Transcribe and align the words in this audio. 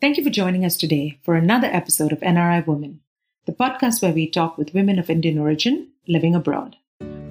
Thank 0.00 0.18
you 0.18 0.24
for 0.24 0.30
joining 0.30 0.64
us 0.64 0.76
today 0.76 1.18
for 1.22 1.34
another 1.34 1.68
episode 1.68 2.12
of 2.12 2.18
NRI 2.20 2.66
Women, 2.66 3.00
the 3.46 3.52
podcast 3.52 4.02
where 4.02 4.12
we 4.12 4.28
talk 4.28 4.58
with 4.58 4.74
women 4.74 4.98
of 4.98 5.08
Indian 5.08 5.38
origin 5.38 5.88
living 6.08 6.34
abroad. 6.34 6.76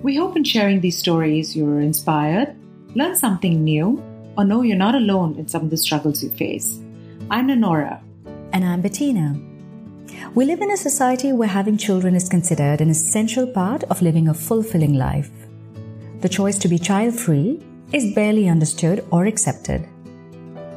We 0.02 0.16
hope 0.16 0.36
in 0.38 0.44
sharing 0.44 0.80
these 0.80 0.98
stories 0.98 1.56
you're 1.56 1.82
inspired, 1.82 2.56
learn 2.96 3.16
something 3.16 3.64
new, 3.64 4.02
or 4.38 4.46
know 4.46 4.62
you're 4.62 4.78
not 4.78 4.96
alone 4.96 5.36
in 5.38 5.48
some 5.48 5.64
of 5.64 5.70
the 5.70 5.78
struggles 5.78 6.24
you 6.24 6.30
face. 6.32 6.80
I'm 7.30 7.50
Nanora. 7.50 8.02
And 8.54 8.66
I'm 8.66 8.82
Bettina. 8.82 9.40
We 10.34 10.46
live 10.46 10.62
in 10.62 10.72
a 10.72 10.78
society 10.78 11.34
where 11.34 11.50
having 11.50 11.78
children 11.78 12.16
is 12.16 12.30
considered 12.30 12.80
an 12.82 12.90
essential 12.90 13.46
part 13.46 13.84
of 13.84 14.02
living 14.02 14.30
a 14.30 14.34
fulfilling 14.34 14.96
life. 14.96 15.30
The 16.22 16.30
choice 16.30 16.58
to 16.60 16.70
be 16.70 16.80
child 16.80 17.20
free 17.20 17.62
is 17.92 18.16
barely 18.16 18.48
understood 18.48 19.06
or 19.12 19.26
accepted. 19.26 19.88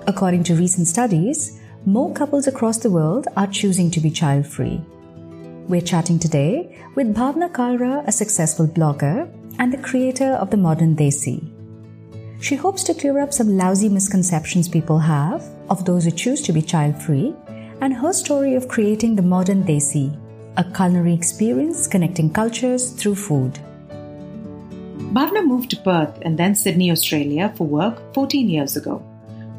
According 0.07 0.43
to 0.45 0.55
recent 0.55 0.89
studies, 0.89 1.61
more 1.87 2.13
couples 2.13 2.49
across 2.49 2.79
the 2.79 2.91
world 2.91 3.29
are 3.37 3.47
choosing 3.47 3.93
to 3.93 4.01
be 4.01 4.11
child 4.11 4.45
free. 4.45 4.81
We're 5.69 5.81
chatting 5.81 6.19
today 6.19 6.77
with 6.97 7.15
Bhavna 7.15 7.49
Kalra, 7.53 8.05
a 8.05 8.11
successful 8.11 8.67
blogger 8.67 9.31
and 9.61 9.73
the 9.73 9.79
creator 9.79 10.33
of 10.33 10.51
the 10.51 10.57
modern 10.57 10.97
Desi. 10.97 11.49
She 12.41 12.57
hopes 12.57 12.83
to 12.85 12.95
clear 12.95 13.21
up 13.21 13.33
some 13.33 13.57
lousy 13.57 13.89
misconceptions 13.89 14.69
people 14.69 14.99
have 14.99 15.45
of 15.71 15.85
those 15.85 16.05
who 16.05 16.11
choose 16.11 16.43
to 16.43 16.53
be 16.53 16.61
child 16.61 17.01
free 17.01 17.33
and 17.81 17.95
her 17.95 18.13
story 18.13 18.57
of 18.57 18.67
creating 18.67 19.15
the 19.15 19.23
modern 19.23 19.63
Desi, 19.63 20.11
a 20.57 20.65
culinary 20.65 21.15
experience 21.15 21.87
connecting 21.87 22.33
cultures 22.33 22.91
through 22.91 23.15
food. 23.15 23.61
Bhavna 25.15 25.47
moved 25.47 25.71
to 25.71 25.77
Perth 25.77 26.19
and 26.23 26.37
then 26.37 26.57
Sydney, 26.57 26.91
Australia 26.91 27.53
for 27.57 27.65
work 27.65 28.13
14 28.13 28.49
years 28.49 28.77
ago. 28.77 29.01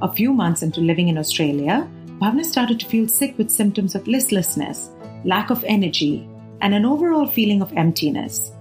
A 0.02 0.11
few 0.11 0.33
months 0.33 0.61
into 0.61 0.81
living 0.81 1.08
in 1.08 1.17
Australia, 1.17 1.88
Bhavna 2.20 2.44
started 2.44 2.80
to 2.80 2.88
feel 2.88 3.08
sick 3.08 3.38
with 3.38 3.52
symptoms 3.52 3.94
of 3.94 4.08
listlessness, 4.08 4.90
lack 5.23 5.52
of 5.52 5.64
energy, 5.66 6.28
and 6.62 6.73
an 6.73 6.84
overall 6.84 7.28
feeling 7.28 7.62
of 7.62 7.72
emptiness. 7.73 8.52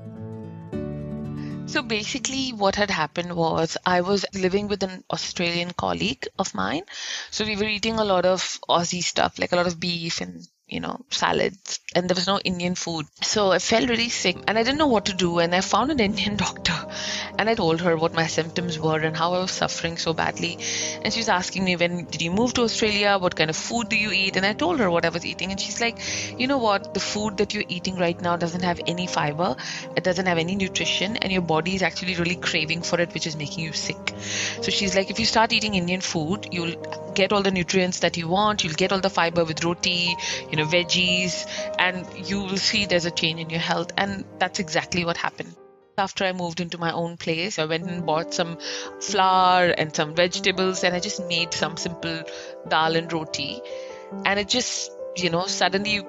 So 1.65 1.83
basically, 1.83 2.51
what 2.51 2.77
had 2.77 2.91
happened 2.91 3.34
was 3.34 3.79
I 3.87 4.03
was 4.03 4.27
living 4.34 4.69
with 4.69 4.83
an 4.83 5.05
Australian 5.11 5.73
colleague 5.73 6.29
of 6.39 6.55
mine. 6.55 6.83
So 7.31 7.47
we 7.47 7.57
were 7.57 7.65
eating 7.65 7.99
a 7.99 8.05
lot 8.05 8.27
of 8.27 8.61
Aussie 8.69 9.03
stuff, 9.03 9.39
like 9.39 9.53
a 9.53 9.57
lot 9.57 9.67
of 9.67 9.81
beef 9.81 10.21
and 10.21 10.47
you 10.69 10.81
know, 10.81 11.00
salads, 11.11 11.81
and 11.95 12.09
there 12.09 12.14
was 12.14 12.27
no 12.27 12.39
Indian 12.41 12.75
food. 12.75 13.06
So 13.22 13.53
I 13.53 13.61
felt 13.61 13.89
really 13.89 14.09
sick 14.09 14.36
and 14.48 14.59
I 14.59 14.64
didn't 14.64 14.78
know 14.78 14.89
what 14.89 15.06
to 15.06 15.14
do. 15.14 15.39
And 15.39 15.55
I 15.55 15.61
found 15.61 15.91
an 15.92 16.00
Indian 16.00 16.36
doctor 16.45 16.75
and 17.39 17.48
I 17.48 17.55
told 17.55 17.81
her 17.83 17.97
what 17.97 18.14
my 18.14 18.27
symptoms 18.27 18.78
were 18.78 18.98
and 18.98 19.17
how 19.17 19.34
I 19.34 19.39
was 19.39 19.53
suffering 19.53 19.97
so 19.97 20.12
badly. 20.12 20.59
And 21.03 21.12
she 21.12 21.20
was 21.20 21.28
asking 21.28 21.64
me, 21.64 21.77
When 21.77 22.06
did 22.06 22.20
you 22.20 22.33
move 22.33 22.55
to 22.55 22.62
Australia? 22.62 23.17
What 23.19 23.37
kind 23.37 23.48
of 23.48 23.56
food 23.56 23.89
do 23.89 23.97
you 23.97 24.11
eat? 24.11 24.37
And 24.37 24.44
I 24.44 24.55
told 24.55 24.81
her 24.81 24.91
what 24.91 25.05
I 25.05 25.11
was 25.11 25.25
eating. 25.25 25.53
And 25.53 25.61
she's 25.61 25.81
like, 25.81 25.98
You 26.37 26.48
know 26.48 26.59
what? 26.59 26.94
The 26.94 27.00
food 27.00 27.37
that 27.37 27.55
you're 27.55 27.64
eating 27.69 27.97
right 27.97 28.20
now 28.20 28.37
doesn't 28.37 28.62
have 28.62 28.81
any 28.87 29.06
fiber, 29.06 29.56
it 29.97 30.03
doesn't 30.03 30.27
have 30.27 30.39
any 30.39 30.56
nutrition, 30.56 31.17
and 31.17 31.33
your 31.33 31.42
body 31.42 31.77
is 31.77 31.83
actually 31.83 32.17
really 32.17 32.37
craving 32.37 32.83
for 32.83 33.00
it, 33.00 33.14
which 33.14 33.27
is 33.27 33.37
making 33.37 33.64
you 33.64 33.72
sick. 33.72 34.14
So 34.62 34.70
she's 34.70 34.97
like, 34.97 35.11
If 35.11 35.20
you 35.20 35.27
start 35.27 35.53
eating 35.53 35.75
Indian 35.75 36.00
food, 36.00 36.48
you'll 36.50 36.75
get 37.14 37.33
all 37.33 37.42
the 37.42 37.50
nutrients 37.50 38.00
that 38.00 38.17
you 38.17 38.28
want, 38.28 38.64
you'll 38.64 38.75
get 38.75 38.92
all 38.92 39.00
the 39.00 39.11
fiber 39.11 39.44
with 39.44 39.64
roti, 39.64 40.14
you 40.50 40.56
know, 40.57 40.65
veggies, 40.67 41.47
and 41.79 42.07
you 42.29 42.43
will 42.43 42.57
see 42.57 42.87
there's 42.87 43.05
a 43.05 43.11
change 43.11 43.41
in 43.41 43.50
your 43.50 43.61
health. 43.61 43.93
And 43.97 44.25
that's 44.39 44.59
exactly 44.59 45.05
what 45.05 45.17
happened. 45.17 45.55
After 45.99 46.25
I 46.25 46.33
moved 46.33 46.61
into 46.61 46.77
my 46.78 46.93
own 46.93 47.17
place, 47.17 47.59
I 47.59 47.65
went 47.65 47.89
and 47.89 48.03
mm. 48.03 48.06
bought 48.06 48.34
some 48.34 48.59
flour 49.00 49.69
and 49.69 49.95
some 49.95 50.15
vegetables, 50.15 50.84
and 50.84 50.95
I 50.95 51.00
just 51.00 51.27
made 51.27 51.55
some 51.55 51.77
simple 51.77 52.22
dal 52.69 52.97
and 52.97 53.11
roti. 53.12 53.61
And 54.25 54.39
it 54.39 54.49
just, 54.49 54.91
you 55.16 55.31
know, 55.31 55.47
suddenly 55.47 56.03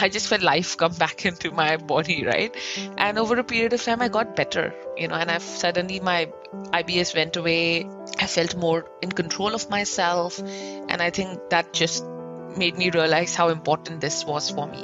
I 0.00 0.08
just 0.08 0.28
felt 0.28 0.42
life 0.42 0.76
come 0.76 0.94
back 0.94 1.26
into 1.30 1.50
my 1.50 1.76
body, 1.76 2.24
right? 2.24 2.54
And 2.96 3.18
over 3.18 3.38
a 3.38 3.44
period 3.44 3.72
of 3.72 3.82
time, 3.82 4.02
I 4.02 4.08
got 4.08 4.36
better, 4.36 4.74
you 4.96 5.08
know, 5.08 5.14
and 5.14 5.30
I've 5.30 5.42
suddenly 5.42 6.00
my 6.00 6.30
IBS 6.72 7.14
went 7.14 7.36
away. 7.36 7.88
I 8.18 8.26
felt 8.26 8.56
more 8.56 8.86
in 9.02 9.10
control 9.10 9.54
of 9.54 9.68
myself. 9.70 10.38
And 10.38 11.02
I 11.02 11.10
think 11.10 11.50
that 11.50 11.72
just 11.72 12.04
made 12.56 12.76
me 12.76 12.90
realize 12.90 13.34
how 13.34 13.48
important 13.48 14.00
this 14.00 14.24
was 14.24 14.50
for 14.50 14.66
me. 14.66 14.82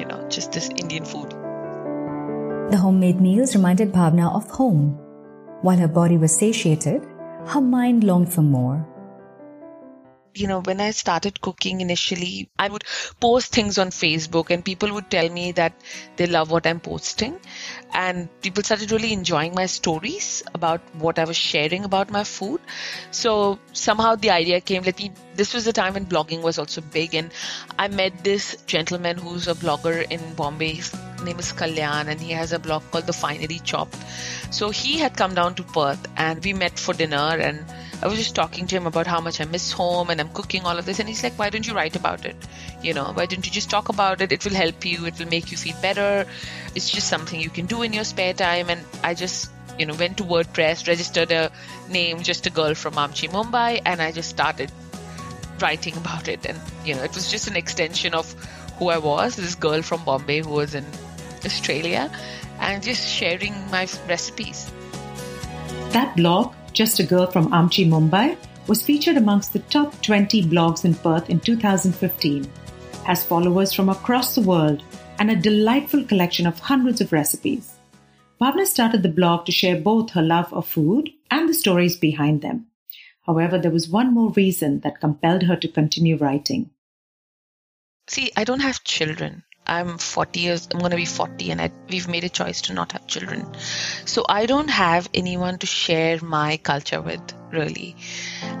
You 0.00 0.06
know, 0.06 0.26
just 0.28 0.52
this 0.52 0.68
Indian 0.70 1.04
food. 1.04 1.30
The 2.70 2.76
homemade 2.76 3.20
meals 3.20 3.54
reminded 3.54 3.92
Bhavna 3.92 4.34
of 4.34 4.48
home. 4.50 4.98
While 5.62 5.78
her 5.78 5.88
body 5.88 6.16
was 6.16 6.36
satiated, 6.36 7.06
her 7.46 7.60
mind 7.60 8.04
longed 8.04 8.32
for 8.32 8.42
more 8.42 8.86
you 10.36 10.46
know, 10.46 10.60
when 10.60 10.80
I 10.80 10.90
started 10.90 11.40
cooking 11.40 11.80
initially, 11.80 12.48
I 12.58 12.68
would 12.68 12.84
post 13.20 13.52
things 13.52 13.78
on 13.78 13.90
Facebook 13.90 14.50
and 14.50 14.64
people 14.64 14.92
would 14.94 15.10
tell 15.10 15.28
me 15.28 15.52
that 15.52 15.72
they 16.16 16.26
love 16.26 16.50
what 16.50 16.66
I'm 16.66 16.80
posting. 16.80 17.38
And 17.94 18.28
people 18.42 18.62
started 18.62 18.90
really 18.92 19.12
enjoying 19.12 19.54
my 19.54 19.66
stories 19.66 20.42
about 20.54 20.80
what 20.94 21.18
I 21.18 21.24
was 21.24 21.36
sharing 21.36 21.84
about 21.84 22.10
my 22.10 22.24
food. 22.24 22.60
So 23.10 23.58
somehow 23.72 24.16
the 24.16 24.30
idea 24.30 24.60
came, 24.60 24.82
let 24.82 24.98
me, 24.98 25.12
this 25.34 25.54
was 25.54 25.64
the 25.64 25.72
time 25.72 25.94
when 25.94 26.06
blogging 26.06 26.42
was 26.42 26.58
also 26.58 26.80
big. 26.80 27.14
And 27.14 27.32
I 27.78 27.88
met 27.88 28.22
this 28.22 28.56
gentleman 28.66 29.18
who's 29.18 29.48
a 29.48 29.54
blogger 29.54 30.10
in 30.10 30.34
Bombay. 30.34 30.74
His 30.74 30.94
name 31.24 31.38
is 31.38 31.52
Kalyan 31.52 32.08
and 32.08 32.20
he 32.20 32.32
has 32.32 32.52
a 32.52 32.58
blog 32.58 32.82
called 32.90 33.06
The 33.06 33.12
Finely 33.12 33.60
Chopped. 33.60 33.96
So 34.50 34.70
he 34.70 34.98
had 34.98 35.16
come 35.16 35.34
down 35.34 35.54
to 35.56 35.62
Perth 35.62 36.06
and 36.16 36.44
we 36.44 36.52
met 36.52 36.78
for 36.78 36.94
dinner 36.94 37.36
and 37.38 37.64
I 38.02 38.08
was 38.08 38.18
just 38.18 38.34
talking 38.34 38.66
to 38.66 38.76
him 38.76 38.86
about 38.86 39.06
how 39.06 39.20
much 39.20 39.40
I 39.40 39.44
miss 39.46 39.72
home 39.72 40.10
and 40.10 40.20
I'm 40.20 40.28
cooking 40.28 40.64
all 40.64 40.78
of 40.78 40.84
this. 40.84 40.98
And 41.00 41.08
he's 41.08 41.22
like, 41.22 41.38
why 41.38 41.50
don't 41.50 41.66
you 41.66 41.74
write 41.74 41.96
about 41.96 42.24
it? 42.24 42.36
You 42.82 42.92
know, 42.94 43.12
why 43.14 43.26
don't 43.26 43.44
you 43.46 43.50
just 43.50 43.70
talk 43.70 43.88
about 43.88 44.20
it? 44.20 44.32
It 44.32 44.44
will 44.44 44.54
help 44.54 44.84
you. 44.84 45.06
It 45.06 45.18
will 45.18 45.28
make 45.28 45.50
you 45.50 45.56
feel 45.56 45.76
better. 45.80 46.26
It's 46.74 46.90
just 46.90 47.08
something 47.08 47.40
you 47.40 47.50
can 47.50 47.66
do 47.66 47.82
in 47.82 47.92
your 47.92 48.04
spare 48.04 48.34
time. 48.34 48.68
And 48.68 48.80
I 49.02 49.14
just, 49.14 49.50
you 49.78 49.86
know, 49.86 49.94
went 49.94 50.18
to 50.18 50.24
WordPress, 50.24 50.86
registered 50.86 51.32
a 51.32 51.50
name, 51.88 52.22
just 52.22 52.46
a 52.46 52.50
girl 52.50 52.74
from 52.74 52.94
Amchi, 52.94 53.30
Mumbai, 53.30 53.80
and 53.86 54.02
I 54.02 54.12
just 54.12 54.28
started 54.28 54.70
writing 55.60 55.96
about 55.96 56.28
it. 56.28 56.44
And, 56.44 56.60
you 56.84 56.94
know, 56.94 57.02
it 57.02 57.14
was 57.14 57.30
just 57.30 57.48
an 57.48 57.56
extension 57.56 58.14
of 58.14 58.30
who 58.78 58.90
I 58.90 58.98
was, 58.98 59.36
this 59.36 59.54
girl 59.54 59.80
from 59.80 60.04
Bombay 60.04 60.42
who 60.42 60.50
was 60.50 60.74
in 60.74 60.84
Australia, 61.44 62.10
and 62.60 62.82
just 62.82 63.08
sharing 63.08 63.54
my 63.70 63.88
recipes. 64.06 64.70
That 65.90 66.14
blog 66.14 66.54
just 66.76 67.00
a 67.00 67.02
Girl 67.02 67.26
from 67.26 67.48
Amchi, 67.52 67.88
Mumbai, 67.88 68.36
was 68.66 68.82
featured 68.82 69.16
amongst 69.16 69.54
the 69.54 69.60
top 69.74 69.98
20 70.02 70.42
blogs 70.42 70.84
in 70.84 70.94
Perth 70.94 71.30
in 71.30 71.40
2015, 71.40 72.46
has 73.04 73.24
followers 73.24 73.72
from 73.72 73.88
across 73.88 74.34
the 74.34 74.42
world, 74.42 74.82
and 75.18 75.30
a 75.30 75.36
delightful 75.36 76.04
collection 76.04 76.46
of 76.46 76.58
hundreds 76.58 77.00
of 77.00 77.12
recipes. 77.12 77.76
Bhavna 78.38 78.66
started 78.66 79.02
the 79.02 79.08
blog 79.08 79.46
to 79.46 79.52
share 79.52 79.80
both 79.80 80.10
her 80.10 80.20
love 80.20 80.52
of 80.52 80.68
food 80.68 81.08
and 81.30 81.48
the 81.48 81.54
stories 81.54 81.96
behind 81.96 82.42
them. 82.42 82.66
However, 83.22 83.58
there 83.58 83.70
was 83.70 83.88
one 83.88 84.12
more 84.12 84.32
reason 84.32 84.80
that 84.80 85.00
compelled 85.00 85.44
her 85.44 85.56
to 85.56 85.68
continue 85.68 86.18
writing. 86.18 86.68
See, 88.06 88.30
I 88.36 88.44
don't 88.44 88.60
have 88.60 88.84
children. 88.84 89.44
I'm 89.66 89.98
40 89.98 90.40
years, 90.40 90.68
I'm 90.72 90.78
going 90.78 90.90
to 90.90 90.96
be 90.96 91.04
40, 91.04 91.50
and 91.50 91.60
I, 91.60 91.70
we've 91.90 92.08
made 92.08 92.24
a 92.24 92.28
choice 92.28 92.62
to 92.62 92.74
not 92.74 92.92
have 92.92 93.06
children. 93.06 93.54
So 94.04 94.24
I 94.28 94.46
don't 94.46 94.68
have 94.68 95.08
anyone 95.12 95.58
to 95.58 95.66
share 95.66 96.20
my 96.22 96.56
culture 96.58 97.00
with, 97.00 97.20
really. 97.52 97.96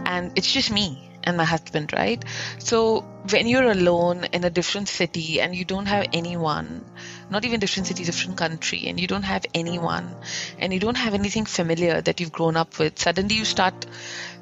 And 0.04 0.32
it's 0.36 0.52
just 0.52 0.70
me 0.70 1.06
and 1.26 1.36
my 1.36 1.44
husband, 1.44 1.92
right? 1.92 2.24
So 2.58 3.00
when 3.30 3.48
you're 3.48 3.70
alone 3.70 4.24
in 4.32 4.44
a 4.44 4.50
different 4.50 4.88
city 4.88 5.40
and 5.40 5.54
you 5.54 5.64
don't 5.64 5.86
have 5.86 6.06
anyone, 6.12 6.84
not 7.30 7.44
even 7.44 7.60
different 7.60 7.88
city, 7.88 8.04
different 8.04 8.36
country, 8.36 8.84
and 8.86 8.98
you 8.98 9.06
don't 9.06 9.24
have 9.24 9.44
anyone 9.52 10.14
and 10.58 10.72
you 10.72 10.78
don't 10.78 10.96
have 10.96 11.14
anything 11.14 11.44
familiar 11.44 12.00
that 12.00 12.20
you've 12.20 12.32
grown 12.32 12.56
up 12.56 12.78
with, 12.78 12.98
suddenly 12.98 13.34
you 13.34 13.44
start 13.44 13.86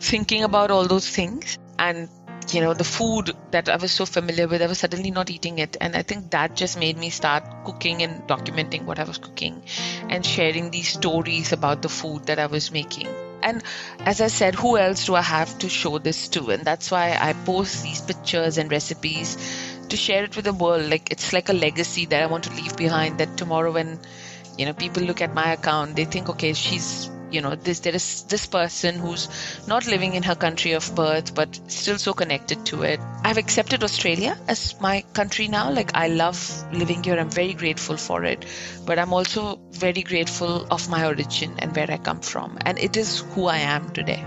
thinking 0.00 0.44
about 0.44 0.70
all 0.70 0.86
those 0.86 1.08
things 1.08 1.58
and 1.78 2.08
you 2.52 2.60
know 2.60 2.74
the 2.74 2.84
food 2.84 3.30
that 3.50 3.68
i 3.68 3.76
was 3.76 3.92
so 3.92 4.04
familiar 4.04 4.46
with 4.46 4.62
i 4.62 4.66
was 4.66 4.78
suddenly 4.78 5.10
not 5.10 5.30
eating 5.30 5.58
it. 5.58 5.76
And 5.80 5.96
i 5.96 6.02
think 6.02 6.30
that 6.30 6.54
just 6.54 6.78
made 6.78 6.98
me 6.98 7.10
start 7.10 7.44
cooking 7.64 8.02
and 8.02 8.26
documenting 8.28 8.84
what 8.84 8.98
i 8.98 9.04
was 9.04 9.18
cooking 9.18 9.62
and 10.08 10.26
sharing 10.26 10.70
these 10.70 10.88
stories 10.88 11.52
about 11.52 11.82
the 11.82 11.88
food 11.88 12.26
that 12.26 12.38
i 12.38 12.46
was 12.46 12.70
making. 12.72 13.08
And 13.42 13.62
as 14.00 14.20
i 14.20 14.28
said 14.28 14.54
who 14.54 14.76
else 14.76 15.06
do 15.06 15.14
i 15.14 15.22
have 15.22 15.58
to 15.58 15.68
show 15.68 15.98
this 15.98 16.28
to? 16.30 16.50
And 16.50 16.64
that's 16.64 16.90
why 16.90 17.16
i 17.20 17.32
post 17.32 17.82
these 17.82 18.00
pictures 18.00 18.58
and 18.58 18.70
recipes 18.70 19.36
to 19.88 19.96
share 19.96 20.24
it 20.24 20.34
with 20.34 20.46
the 20.46 20.52
world. 20.52 20.90
Like 20.90 21.10
it's 21.10 21.32
like 21.32 21.48
a 21.48 21.52
legacy 21.52 22.06
that 22.06 22.22
i 22.22 22.26
want 22.26 22.44
to 22.44 22.54
leave 22.54 22.76
behind 22.76 23.18
that 23.18 23.36
tomorrow 23.36 23.72
when 23.72 23.98
you 24.58 24.66
know 24.66 24.72
people 24.72 25.02
look 25.02 25.20
at 25.20 25.34
my 25.34 25.52
account 25.52 25.96
they 25.96 26.04
think 26.04 26.28
okay 26.28 26.52
she's 26.52 27.10
you 27.34 27.40
know 27.40 27.54
this 27.54 27.80
there 27.80 27.94
is 27.94 28.06
this 28.34 28.46
person 28.46 28.98
who's 29.04 29.28
not 29.66 29.86
living 29.86 30.14
in 30.14 30.22
her 30.22 30.34
country 30.34 30.72
of 30.72 30.94
birth 30.94 31.34
but 31.34 31.58
still 31.66 31.98
so 31.98 32.12
connected 32.12 32.64
to 32.66 32.82
it. 32.82 33.00
I've 33.22 33.38
accepted 33.38 33.82
australia 33.82 34.36
as 34.48 34.80
my 34.80 35.02
country 35.12 35.48
now. 35.48 35.70
Like 35.70 35.94
i 35.94 36.08
love 36.08 36.38
living 36.72 37.02
here. 37.02 37.18
I'm 37.18 37.30
very 37.30 37.54
grateful 37.54 37.96
for 37.96 38.24
it. 38.24 38.46
But 38.86 38.98
i'm 38.98 39.12
also 39.12 39.58
very 39.72 40.02
grateful 40.02 40.66
of 40.70 40.88
my 40.88 41.04
origin 41.06 41.54
and 41.58 41.74
where 41.76 41.90
i 41.90 41.98
come 41.98 42.20
from. 42.20 42.58
And 42.60 42.78
it 42.78 42.96
is 42.96 43.20
who 43.34 43.46
i 43.46 43.58
am 43.58 43.90
today. 43.90 44.22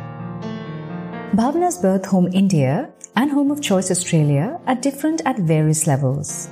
Bhavna's 1.42 1.78
birth 1.78 2.06
home 2.06 2.28
India 2.34 2.90
and 3.16 3.32
Home 3.32 3.52
of 3.52 3.62
Choice 3.62 3.92
Australia 3.92 4.60
are 4.66 4.76
different 4.76 5.22
at 5.26 5.40
various 5.40 5.88
levels. 5.88 6.50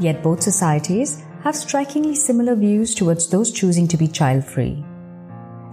Yet 0.00 0.22
both 0.22 0.42
societies 0.42 1.22
have 1.44 1.56
strikingly 1.56 2.14
similar 2.14 2.54
views 2.54 2.94
towards 2.94 3.28
those 3.30 3.52
choosing 3.52 3.88
to 3.88 3.96
be 3.96 4.08
child 4.08 4.44
free. 4.44 4.84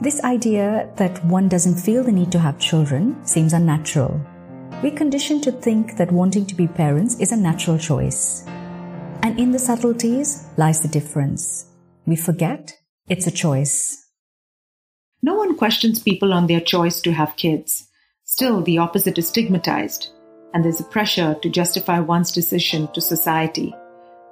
This 0.01 0.21
idea 0.25 0.89
that 0.97 1.23
one 1.23 1.47
doesn't 1.47 1.75
feel 1.75 2.03
the 2.03 2.11
need 2.11 2.29
to 2.33 2.39
have 2.39 2.59
children 2.59 3.15
seems 3.25 3.53
unnatural. 3.53 4.19
We're 4.83 4.91
conditioned 4.91 5.43
to 5.43 5.53
think 5.53 5.95
that 5.95 6.11
wanting 6.11 6.45
to 6.47 6.55
be 6.55 6.67
parents 6.67 7.17
is 7.21 7.31
a 7.31 7.37
natural 7.37 7.77
choice. 7.77 8.43
And 9.23 9.39
in 9.39 9.51
the 9.51 9.57
subtleties 9.57 10.47
lies 10.57 10.81
the 10.81 10.89
difference. 10.89 11.67
We 12.05 12.17
forget 12.17 12.77
it's 13.07 13.25
a 13.25 13.31
choice. 13.31 14.05
No 15.23 15.35
one 15.35 15.57
questions 15.57 15.99
people 15.99 16.33
on 16.33 16.47
their 16.47 16.59
choice 16.59 16.99
to 17.01 17.13
have 17.13 17.37
kids. 17.37 17.87
Still, 18.25 18.61
the 18.61 18.79
opposite 18.79 19.17
is 19.17 19.29
stigmatized, 19.29 20.09
and 20.53 20.63
there's 20.63 20.81
a 20.81 20.83
pressure 20.83 21.37
to 21.41 21.49
justify 21.49 22.01
one's 22.01 22.33
decision 22.33 22.89
to 22.91 22.99
society. 22.99 23.73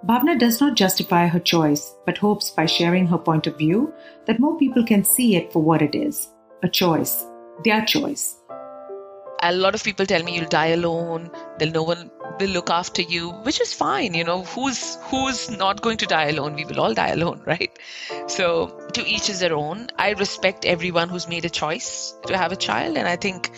Bhavna 0.06 0.38
does 0.38 0.60
not 0.60 0.76
justify 0.76 1.28
her 1.28 1.40
choice, 1.40 1.96
but 2.06 2.18
hopes 2.18 2.50
by 2.50 2.66
sharing 2.66 3.08
her 3.08 3.18
point 3.18 3.48
of 3.48 3.58
view 3.58 3.94
that 4.26 4.38
more 4.38 4.58
people 4.58 4.84
can 4.86 5.02
see 5.02 5.38
it 5.38 5.54
for 5.54 5.64
what 5.64 5.82
it 5.82 5.96
is 5.96 6.28
a 6.62 6.68
choice, 6.68 7.26
their 7.64 7.86
choice. 7.86 8.38
A 9.42 9.54
lot 9.54 9.76
of 9.76 9.84
people 9.84 10.06
tell 10.06 10.22
me 10.24 10.36
you'll 10.36 10.50
die 10.50 10.74
alone, 10.76 11.32
then 11.58 11.72
no 11.72 11.84
one 11.84 12.12
will 12.40 12.50
look 12.50 12.70
after 12.70 13.02
you, 13.02 13.30
which 13.30 13.62
is 13.62 13.74
fine. 13.74 14.14
You 14.14 14.24
know, 14.24 14.44
who's 14.44 14.98
who's 15.04 15.50
not 15.50 15.82
going 15.82 15.98
to 15.98 16.06
die 16.06 16.28
alone? 16.28 16.56
We 16.56 16.66
will 16.66 16.80
all 16.80 16.94
die 16.94 17.10
alone, 17.10 17.42
right? 17.46 17.78
So 18.28 18.88
to 18.94 19.06
each 19.06 19.30
is 19.30 19.40
their 19.40 19.56
own. 19.56 19.88
I 19.98 20.12
respect 20.12 20.66
everyone 20.66 21.10
who's 21.10 21.28
made 21.28 21.46
a 21.46 21.50
choice 21.50 22.14
to 22.28 22.38
have 22.38 22.52
a 22.52 22.56
child, 22.56 22.98
and 22.98 23.08
I 23.08 23.16
think 23.16 23.52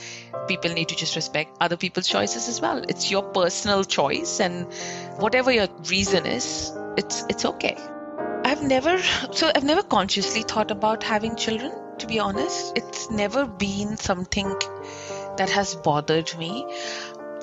people 0.48 0.74
need 0.74 0.89
to 0.89 0.95
just 0.95 1.16
respect 1.16 1.57
other 1.62 1.77
people's 1.77 2.07
choices 2.07 2.48
as 2.48 2.62
well. 2.62 2.83
It's 2.88 3.10
your 3.12 3.24
personal 3.24 3.83
choice, 3.83 4.39
and 4.39 4.68
whatever 5.18 5.51
your 5.51 5.68
reason 5.89 6.25
is, 6.25 6.72
it's 6.98 7.24
it's 7.30 7.45
okay. 7.45 7.77
I've 8.44 8.62
never 8.62 9.01
so 9.31 9.51
I've 9.56 9.63
never 9.63 9.83
consciously 9.83 10.44
thought 10.44 10.72
about 10.72 11.04
having 11.04 11.36
children. 11.36 11.74
To 12.00 12.07
be 12.07 12.19
honest, 12.19 12.77
it's 12.77 13.10
never 13.10 13.45
been 13.45 13.95
something 13.95 14.54
that 15.38 15.50
has 15.50 15.75
bothered 15.75 16.38
me. 16.38 16.66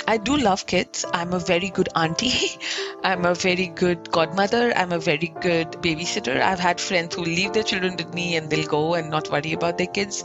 I 0.07 0.17
do 0.17 0.37
love 0.37 0.67
kids. 0.67 1.05
I'm 1.13 1.33
a 1.33 1.39
very 1.39 1.69
good 1.71 1.89
auntie. 1.95 2.59
I'm 3.05 3.25
a 3.25 3.35
very 3.35 3.69
good 3.69 4.11
godmother. 4.11 4.73
I'm 4.77 4.93
a 4.93 4.99
very 4.99 5.33
good 5.41 5.73
babysitter. 5.73 6.41
I've 6.41 6.59
had 6.59 6.81
friends 6.81 7.15
who 7.15 7.23
leave 7.23 7.53
their 7.53 7.63
children 7.63 7.97
with 7.97 8.13
me 8.13 8.37
and 8.37 8.51
they'll 8.51 8.67
go 8.67 8.95
and 8.95 9.11
not 9.11 9.31
worry 9.31 9.53
about 9.53 9.79
their 9.79 9.87
kids. 9.87 10.25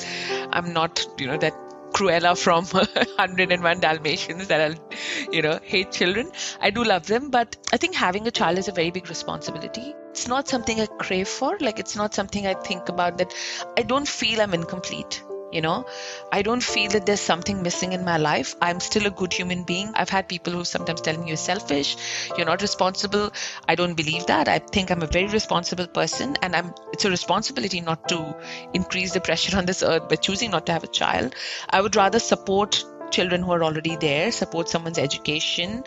I'm 0.52 0.74
not, 0.74 1.06
you 1.18 1.28
know, 1.28 1.38
that 1.38 1.54
Cruella 1.94 2.38
from 2.38 2.66
101 2.66 3.80
Dalmatians 3.80 4.48
that 4.48 4.62
I'll, 4.62 5.34
you 5.34 5.42
know, 5.42 5.60
hate 5.64 5.92
children. 5.92 6.32
I 6.60 6.70
do 6.70 6.84
love 6.84 7.08
them, 7.08 7.30
but 7.30 7.56
I 7.72 7.78
think 7.78 7.96
having 7.96 8.28
a 8.28 8.32
child 8.32 8.58
is 8.58 8.68
a 8.68 8.72
very 8.72 8.92
big 8.92 9.10
responsibility. 9.10 9.96
It's 10.10 10.28
not 10.28 10.48
something 10.48 10.82
I 10.82 10.88
crave 10.88 11.28
for. 11.28 11.58
Like, 11.60 11.80
it's 11.80 11.96
not 11.96 12.14
something 12.14 12.46
I 12.46 12.56
think 12.56 12.90
about 12.90 13.20
that 13.20 13.34
I 13.78 13.84
don't 13.84 14.08
feel 14.08 14.42
I'm 14.42 14.54
incomplete 14.54 15.24
you 15.52 15.62
know 15.62 15.86
i 16.32 16.42
don't 16.42 16.64
feel 16.64 16.90
that 16.92 17.06
there's 17.06 17.22
something 17.22 17.62
missing 17.62 17.94
in 17.94 18.04
my 18.04 18.18
life. 18.18 18.56
I'm 18.62 18.80
still 18.80 19.08
a 19.08 19.10
good 19.10 19.34
human 19.34 19.64
being. 19.64 19.92
I've 19.96 20.10
had 20.10 20.28
people 20.28 20.54
who 20.54 20.64
sometimes 20.66 21.02
tell 21.02 21.18
me 21.18 21.28
you're 21.28 21.38
selfish 21.38 21.96
you're 22.38 22.46
not 22.46 22.62
responsible. 22.62 23.32
I 23.68 23.76
don't 23.76 23.94
believe 23.94 24.26
that. 24.28 24.48
I 24.48 24.60
think 24.60 24.92
i'm 24.92 25.04
a 25.04 25.08
very 25.08 25.28
responsible 25.28 25.88
person 25.88 26.38
and 26.42 26.56
i'm 26.56 26.74
it's 26.92 27.06
a 27.06 27.10
responsibility 27.10 27.82
not 27.82 28.08
to 28.10 28.36
increase 28.74 29.14
the 29.14 29.22
pressure 29.22 29.58
on 29.58 29.66
this 29.66 29.84
earth 29.84 30.10
by 30.10 30.16
choosing 30.16 30.52
not 30.52 30.66
to 30.68 30.74
have 30.74 30.84
a 30.84 30.88
child. 30.88 31.36
I 31.70 31.82
would 31.82 31.96
rather 31.96 32.20
support 32.20 32.84
children 33.12 33.42
who 33.42 33.52
are 33.52 33.64
already 33.64 33.96
there 33.96 34.32
support 34.32 34.68
someone's 34.68 34.98
education 34.98 35.84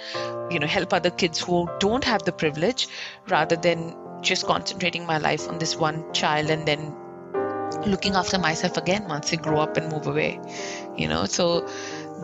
you 0.51 0.59
know 0.59 0.67
help 0.67 0.93
other 0.95 1.11
kids 1.11 1.39
who 1.39 1.69
don't 1.79 2.05
have 2.05 2.23
the 2.23 2.33
privilege 2.33 2.89
rather 3.29 3.57
than 3.57 3.95
just 4.23 4.47
concentrating 4.47 5.07
my 5.07 5.19
life 5.19 5.49
on 5.49 5.59
this 5.59 5.77
one 5.77 6.13
child 6.13 6.51
and 6.51 6.67
then 6.67 6.95
looking 7.87 8.15
after 8.15 8.39
myself 8.39 8.77
again 8.77 9.09
once 9.09 9.33
I 9.33 9.37
grow 9.37 9.59
up 9.61 9.77
and 9.77 9.91
move 9.91 10.07
away. 10.07 10.41
You 10.97 11.09
know, 11.09 11.25
so 11.25 11.69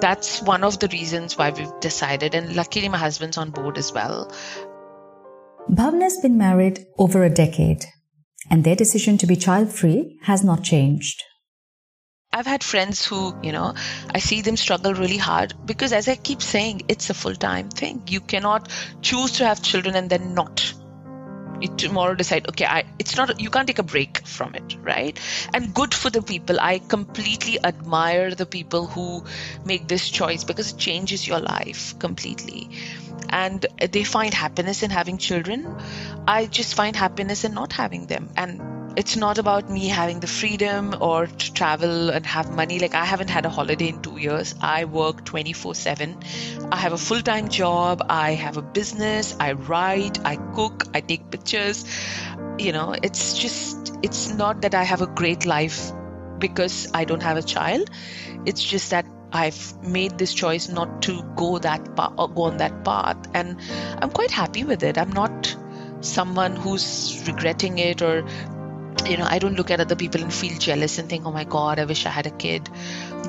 that's 0.01 0.43
one 0.43 0.65
of 0.65 0.79
the 0.79 0.89
reasons 0.89 1.37
why 1.37 1.51
we've 1.51 1.81
decided. 1.81 2.35
And 2.35 2.55
luckily, 2.55 2.89
my 2.89 2.99
husband's 2.99 3.39
on 3.39 3.51
board 3.51 3.79
as 3.79 3.93
well. 3.93 4.33
Bhavna's 5.71 6.21
been 6.21 6.39
married 6.39 6.87
over 6.97 7.25
a 7.25 7.31
decade, 7.31 7.85
and 8.51 8.63
their 8.63 8.77
decision 8.77 9.19
to 9.19 9.27
be 9.27 9.37
child 9.37 9.73
free 9.73 10.19
has 10.23 10.45
not 10.45 10.63
changed. 10.63 11.23
I've 12.33 12.47
had 12.47 12.63
friends 12.63 13.05
who, 13.07 13.35
you 13.43 13.51
know, 13.51 13.75
I 14.15 14.19
see 14.19 14.43
them 14.43 14.59
struggle 14.59 14.93
really 14.93 15.17
hard 15.17 15.55
because, 15.65 15.93
as 15.93 16.07
I 16.07 16.17
keep 16.17 16.43
saying, 16.43 16.83
it's 16.87 17.09
a 17.09 17.15
full 17.15 17.35
time 17.35 17.71
thing. 17.71 18.03
You 18.09 18.21
cannot 18.21 18.71
choose 19.01 19.33
to 19.39 19.47
have 19.47 19.63
children 19.63 19.97
and 19.97 20.11
then 20.11 20.35
not 20.35 20.75
tomorrow 21.77 22.15
decide 22.15 22.49
okay 22.49 22.67
i 22.67 22.85
it's 22.99 23.17
not 23.17 23.41
you 23.41 23.51
can't 23.51 23.67
take 23.67 23.79
a 23.79 23.83
break 23.83 24.27
from 24.27 24.55
it 24.55 24.77
right? 24.87 25.19
And 25.53 25.75
good 25.75 25.93
for 25.93 26.11
the 26.11 26.23
people. 26.23 26.59
I 26.61 26.79
completely 26.79 27.63
admire 27.63 28.35
the 28.35 28.47
people 28.47 28.87
who 28.87 29.25
make 29.65 29.89
this 29.89 30.09
choice 30.09 30.45
because 30.45 30.73
it 30.73 30.79
changes 30.79 31.27
your 31.27 31.41
life 31.41 31.99
completely. 31.99 32.71
And 33.29 33.67
they 33.91 34.05
find 34.05 34.33
happiness 34.33 34.83
in 34.83 34.91
having 34.91 35.19
children. 35.19 35.77
I 36.29 36.47
just 36.47 36.75
find 36.75 36.95
happiness 36.95 37.45
in 37.45 37.55
not 37.55 37.73
having 37.73 38.07
them. 38.07 38.31
And 38.37 38.76
it's 38.97 39.15
not 39.17 39.39
about 39.39 39.69
me 39.69 39.89
having 39.89 40.21
the 40.21 40.27
freedom 40.27 40.95
or 41.01 41.27
to 41.27 41.53
travel 41.53 42.09
and 42.11 42.25
have 42.25 42.51
money. 42.51 42.79
Like, 42.79 42.95
I 42.95 43.05
haven't 43.05 43.29
had 43.29 43.45
a 43.45 43.51
holiday 43.51 43.89
in 43.89 44.01
two 44.01 44.17
years. 44.17 44.55
I 44.61 44.87
work 44.87 45.25
24 45.25 45.75
7. 45.75 46.19
I 46.73 46.77
have 46.77 46.93
a 46.95 46.99
full 46.99 47.21
time 47.21 47.49
job. 47.49 48.03
I 48.09 48.33
have 48.33 48.57
a 48.57 48.63
business. 48.63 49.37
I 49.39 49.53
write. 49.53 50.25
I 50.25 50.37
cook. 50.37 50.85
I 50.95 51.01
take 51.01 51.31
pictures. 51.31 51.85
You 52.59 52.73
know, 52.73 52.95
it's 53.03 53.37
just, 53.37 53.95
it's 54.03 54.33
not 54.33 54.63
that 54.63 54.75
I 54.75 54.83
have 54.83 55.03
a 55.03 55.07
great 55.07 55.45
life 55.45 55.93
because 56.39 56.91
I 56.95 57.05
don't 57.05 57.23
have 57.23 57.37
a 57.37 57.43
child. 57.43 57.91
It's 58.47 58.63
just 58.63 58.91
that 58.91 59.07
I've 59.33 59.83
made 59.83 60.17
this 60.17 60.33
choice 60.33 60.69
not 60.69 61.03
to 61.03 61.23
go 61.37 61.59
that 61.59 61.97
path 61.97 62.13
uh, 62.17 62.23
or 62.23 62.29
go 62.29 62.43
on 62.45 62.59
that 62.59 62.85
path, 62.85 63.19
and 63.35 63.61
I'm 64.01 64.11
quite 64.11 64.31
happy 64.31 64.65
with 64.65 64.83
it. 64.83 64.97
I'm 64.97 65.13
not 65.13 65.55
someone 66.01 66.57
who's 66.57 67.23
regretting 67.27 67.79
it 67.79 68.03
or 68.03 68.27
you 69.05 69.17
know, 69.17 69.27
I 69.29 69.39
don't 69.39 69.57
look 69.57 69.71
at 69.71 69.81
other 69.81 69.97
people 69.97 70.23
and 70.23 70.33
feel 70.33 70.59
jealous 70.59 70.99
and 70.99 71.09
think, 71.09 71.27
oh 71.27 71.33
my 71.33 71.45
God, 71.45 71.79
I 71.79 71.85
wish 71.85 72.07
I 72.07 72.11
had 72.11 72.27
a 72.27 72.31
kid. 72.31 72.69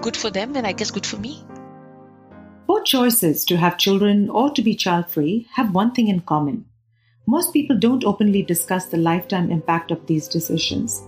Good 0.01 0.15
for 0.15 0.29
them, 0.29 0.55
and 0.55 0.65
I 0.65 0.71
guess 0.71 0.91
good 0.91 1.05
for 1.05 1.17
me. 1.17 1.43
Both 2.67 2.85
choices 2.85 3.45
to 3.45 3.57
have 3.57 3.77
children 3.77 4.29
or 4.29 4.51
to 4.51 4.61
be 4.61 4.75
child 4.75 5.09
free 5.09 5.47
have 5.53 5.73
one 5.73 5.93
thing 5.93 6.07
in 6.07 6.21
common. 6.21 6.65
Most 7.25 7.53
people 7.53 7.77
don't 7.77 8.03
openly 8.03 8.43
discuss 8.43 8.85
the 8.85 8.97
lifetime 8.97 9.51
impact 9.51 9.91
of 9.91 10.05
these 10.05 10.27
decisions. 10.27 11.03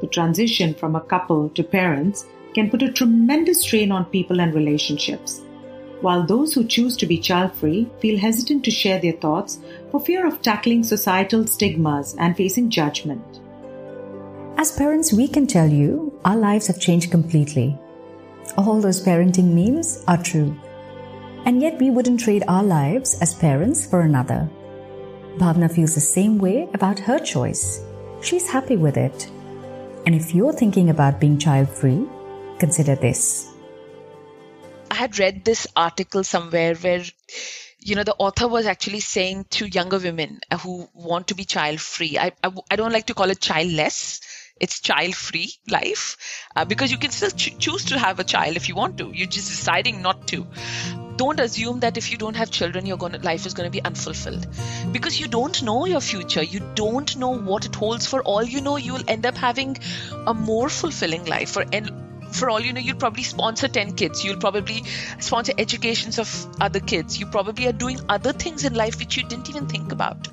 The 0.00 0.06
transition 0.06 0.74
from 0.74 0.96
a 0.96 1.00
couple 1.00 1.48
to 1.50 1.62
parents 1.62 2.26
can 2.54 2.70
put 2.70 2.82
a 2.82 2.92
tremendous 2.92 3.62
strain 3.62 3.92
on 3.92 4.04
people 4.06 4.40
and 4.40 4.54
relationships. 4.54 5.42
While 6.00 6.24
those 6.24 6.54
who 6.54 6.64
choose 6.64 6.96
to 6.96 7.06
be 7.06 7.18
child 7.18 7.54
free 7.54 7.90
feel 8.00 8.18
hesitant 8.18 8.64
to 8.64 8.70
share 8.70 9.00
their 9.00 9.12
thoughts 9.12 9.58
for 9.90 10.00
fear 10.00 10.26
of 10.26 10.40
tackling 10.42 10.82
societal 10.82 11.46
stigmas 11.46 12.16
and 12.18 12.36
facing 12.36 12.70
judgment. 12.70 13.40
As 14.60 14.70
parents, 14.72 15.10
we 15.10 15.26
can 15.26 15.46
tell 15.46 15.70
you 15.72 16.20
our 16.22 16.36
lives 16.36 16.66
have 16.66 16.78
changed 16.78 17.10
completely. 17.10 17.78
All 18.58 18.78
those 18.78 19.02
parenting 19.02 19.54
memes 19.54 20.04
are 20.06 20.22
true. 20.22 20.54
And 21.46 21.62
yet 21.62 21.80
we 21.80 21.88
wouldn't 21.88 22.20
trade 22.20 22.44
our 22.46 22.62
lives 22.62 23.18
as 23.22 23.32
parents 23.32 23.86
for 23.86 24.02
another. 24.02 24.50
Bhavna 25.38 25.74
feels 25.74 25.94
the 25.94 26.02
same 26.02 26.36
way 26.36 26.68
about 26.74 26.98
her 26.98 27.18
choice. 27.18 27.82
She's 28.20 28.50
happy 28.50 28.76
with 28.76 28.98
it. 28.98 29.30
And 30.04 30.14
if 30.14 30.34
you're 30.34 30.52
thinking 30.52 30.90
about 30.90 31.20
being 31.20 31.38
child 31.38 31.70
free, 31.70 32.06
consider 32.58 32.96
this. 32.96 33.50
I 34.90 34.96
had 34.96 35.18
read 35.18 35.42
this 35.42 35.66
article 35.74 36.22
somewhere 36.22 36.74
where 36.74 37.02
you 37.78 37.96
know 37.96 38.04
the 38.04 38.16
author 38.18 38.46
was 38.46 38.66
actually 38.66 39.00
saying 39.00 39.46
to 39.52 39.66
younger 39.66 39.98
women 39.98 40.40
who 40.60 40.86
want 40.92 41.28
to 41.28 41.34
be 41.34 41.44
child 41.44 41.80
free 41.80 42.18
I, 42.18 42.32
I, 42.44 42.52
I 42.70 42.76
don't 42.76 42.92
like 42.92 43.06
to 43.06 43.14
call 43.14 43.30
it 43.30 43.40
childless 43.40 44.20
it's 44.60 44.80
child 44.80 45.14
free 45.14 45.52
life 45.68 46.16
uh, 46.54 46.64
because 46.64 46.92
you 46.92 46.98
can 46.98 47.10
still 47.10 47.30
ch- 47.30 47.58
choose 47.58 47.86
to 47.86 47.98
have 47.98 48.20
a 48.20 48.24
child 48.24 48.56
if 48.56 48.68
you 48.68 48.74
want 48.74 48.98
to. 48.98 49.10
You're 49.12 49.26
just 49.26 49.48
deciding 49.48 50.02
not 50.02 50.26
to. 50.28 50.46
Don't 51.16 51.40
assume 51.40 51.80
that 51.80 51.96
if 51.98 52.10
you 52.10 52.16
don't 52.16 52.36
have 52.36 52.50
children 52.50 52.86
your 52.86 52.96
life 52.96 53.44
is 53.46 53.54
going 53.54 53.66
to 53.66 53.70
be 53.70 53.84
unfulfilled. 53.84 54.46
Because 54.92 55.20
you 55.20 55.28
don't 55.28 55.62
know 55.62 55.84
your 55.86 56.00
future. 56.00 56.42
You 56.42 56.60
don't 56.74 57.16
know 57.16 57.36
what 57.36 57.66
it 57.66 57.74
holds 57.74 58.06
for. 58.06 58.22
All 58.22 58.42
you 58.42 58.60
know 58.60 58.76
you'll 58.76 59.08
end 59.08 59.26
up 59.26 59.36
having 59.36 59.76
a 60.26 60.32
more 60.32 60.68
fulfilling 60.68 61.26
life 61.26 61.50
for 61.50 61.64
and 61.72 61.99
for 62.40 62.50
all 62.50 62.60
you 62.60 62.72
know, 62.72 62.80
you'll 62.80 62.96
probably 62.96 63.22
sponsor 63.22 63.68
10 63.68 63.94
kids. 63.94 64.24
You'll 64.24 64.38
probably 64.38 64.82
sponsor 65.20 65.52
educations 65.58 66.18
of 66.18 66.28
other 66.60 66.80
kids. 66.80 67.20
You 67.20 67.26
probably 67.26 67.68
are 67.68 67.72
doing 67.72 68.00
other 68.08 68.32
things 68.32 68.64
in 68.64 68.74
life 68.74 68.98
which 68.98 69.16
you 69.16 69.22
didn't 69.24 69.48
even 69.48 69.66
think 69.68 69.92
about. 69.92 70.28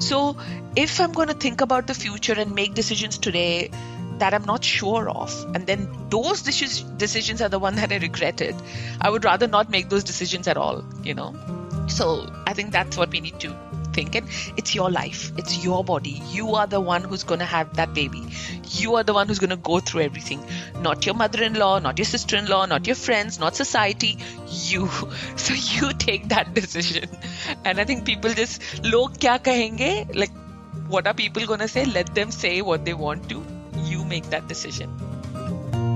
So, 0.00 0.36
if 0.76 1.00
I'm 1.00 1.12
going 1.12 1.28
to 1.28 1.34
think 1.34 1.60
about 1.60 1.86
the 1.86 1.94
future 1.94 2.34
and 2.34 2.54
make 2.54 2.74
decisions 2.74 3.18
today, 3.18 3.70
that 4.18 4.34
I'm 4.34 4.44
not 4.44 4.64
sure 4.64 5.08
of. 5.08 5.32
And 5.54 5.66
then 5.66 5.88
those 6.10 6.42
decisions 6.42 7.40
are 7.40 7.48
the 7.48 7.58
one 7.58 7.76
that 7.76 7.92
I 7.92 7.96
regretted. 7.98 8.54
I 9.00 9.10
would 9.10 9.24
rather 9.24 9.46
not 9.46 9.70
make 9.70 9.88
those 9.88 10.04
decisions 10.04 10.48
at 10.48 10.56
all, 10.56 10.84
you 11.02 11.14
know. 11.14 11.34
So 11.88 12.30
I 12.46 12.54
think 12.54 12.72
that's 12.72 12.96
what 12.96 13.10
we 13.10 13.20
need 13.20 13.40
to 13.40 13.73
think. 13.94 14.16
It's 14.56 14.74
your 14.74 14.90
life, 14.90 15.32
it's 15.38 15.64
your 15.64 15.82
body. 15.84 16.20
You 16.30 16.54
are 16.56 16.66
the 16.66 16.80
one 16.80 17.02
who's 17.02 17.24
going 17.24 17.40
to 17.40 17.46
have 17.46 17.74
that 17.76 17.94
baby. 17.94 18.22
You 18.64 18.96
are 18.96 19.02
the 19.02 19.14
one 19.14 19.28
who's 19.28 19.38
going 19.38 19.50
to 19.50 19.56
go 19.56 19.80
through 19.80 20.02
everything. 20.02 20.44
Not 20.82 21.06
your 21.06 21.14
mother 21.14 21.42
in 21.42 21.54
law, 21.54 21.78
not 21.78 21.98
your 21.98 22.04
sister 22.04 22.36
in 22.36 22.46
law, 22.46 22.66
not 22.66 22.86
your 22.86 22.96
friends, 22.96 23.38
not 23.38 23.56
society. 23.56 24.18
You. 24.48 24.88
So 25.36 25.54
you 25.54 25.92
take 25.92 26.28
that 26.28 26.54
decision. 26.54 27.08
And 27.64 27.80
I 27.80 27.84
think 27.84 28.04
people 28.04 28.32
just, 28.34 28.62
log 28.84 29.18
kya 29.18 29.38
kahenge? 29.42 30.14
Like, 30.14 30.30
what 30.88 31.06
are 31.06 31.14
people 31.14 31.46
going 31.46 31.60
to 31.60 31.68
say? 31.68 31.84
Let 31.84 32.14
them 32.14 32.30
say 32.30 32.62
what 32.62 32.84
they 32.84 32.94
want 32.94 33.28
to 33.30 33.44
you 33.82 34.04
make 34.04 34.30
that 34.30 34.48
decision. 34.48 34.90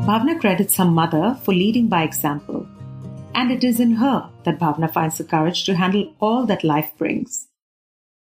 Bhavna 0.06 0.40
credits 0.40 0.76
her 0.76 0.84
mother 0.84 1.38
for 1.42 1.52
leading 1.52 1.88
by 1.88 2.02
example, 2.02 2.66
and 3.34 3.50
it 3.50 3.64
is 3.64 3.80
in 3.80 3.92
her 3.96 4.30
that 4.44 4.58
Bhavna 4.58 4.92
finds 4.92 5.18
the 5.18 5.24
courage 5.24 5.64
to 5.64 5.74
handle 5.74 6.14
all 6.20 6.46
that 6.46 6.64
life 6.64 6.92
brings. 6.96 7.47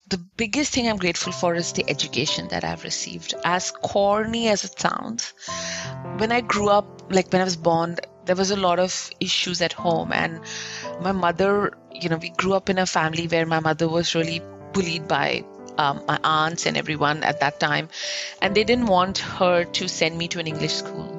The 0.10 0.18
biggest 0.18 0.74
thing 0.74 0.90
I'm 0.90 0.98
grateful 0.98 1.32
for 1.32 1.54
is 1.54 1.74
the 1.74 1.88
education 1.88 2.48
that 2.48 2.64
I've 2.64 2.84
received. 2.84 3.36
As 3.46 3.70
corny 3.70 4.48
as 4.48 4.64
it 4.64 4.80
sounds, 4.80 5.34
when 6.18 6.32
I 6.32 6.42
grew 6.42 6.70
up, 6.70 7.12
like 7.12 7.32
when 7.32 7.42
I 7.42 7.44
was 7.46 7.56
born, 7.56 7.98
there 8.26 8.36
was 8.36 8.50
a 8.50 8.56
lot 8.56 8.80
of 8.80 9.12
issues 9.20 9.62
at 9.62 9.72
home, 9.72 10.12
and 10.12 10.42
my 11.00 11.12
mother, 11.12 11.74
you 11.94 12.10
know, 12.10 12.18
we 12.18 12.30
grew 12.30 12.54
up 12.54 12.70
in 12.70 12.80
a 12.80 12.88
family 12.88 13.28
where 13.28 13.46
my 13.46 13.60
mother 13.60 13.88
was 13.88 14.16
really 14.16 14.42
bullied 14.74 15.08
by 15.08 15.46
um, 15.78 16.04
my 16.08 16.20
aunts 16.24 16.66
and 16.66 16.76
everyone 16.76 17.22
at 17.22 17.40
that 17.42 17.60
time, 17.60 17.88
and 18.42 18.56
they 18.56 18.64
didn't 18.64 18.88
want 18.88 19.20
her 19.20 19.64
to 19.64 19.88
send 19.88 20.18
me 20.18 20.28
to 20.30 20.40
an 20.40 20.48
English 20.48 20.74
school. 20.74 21.19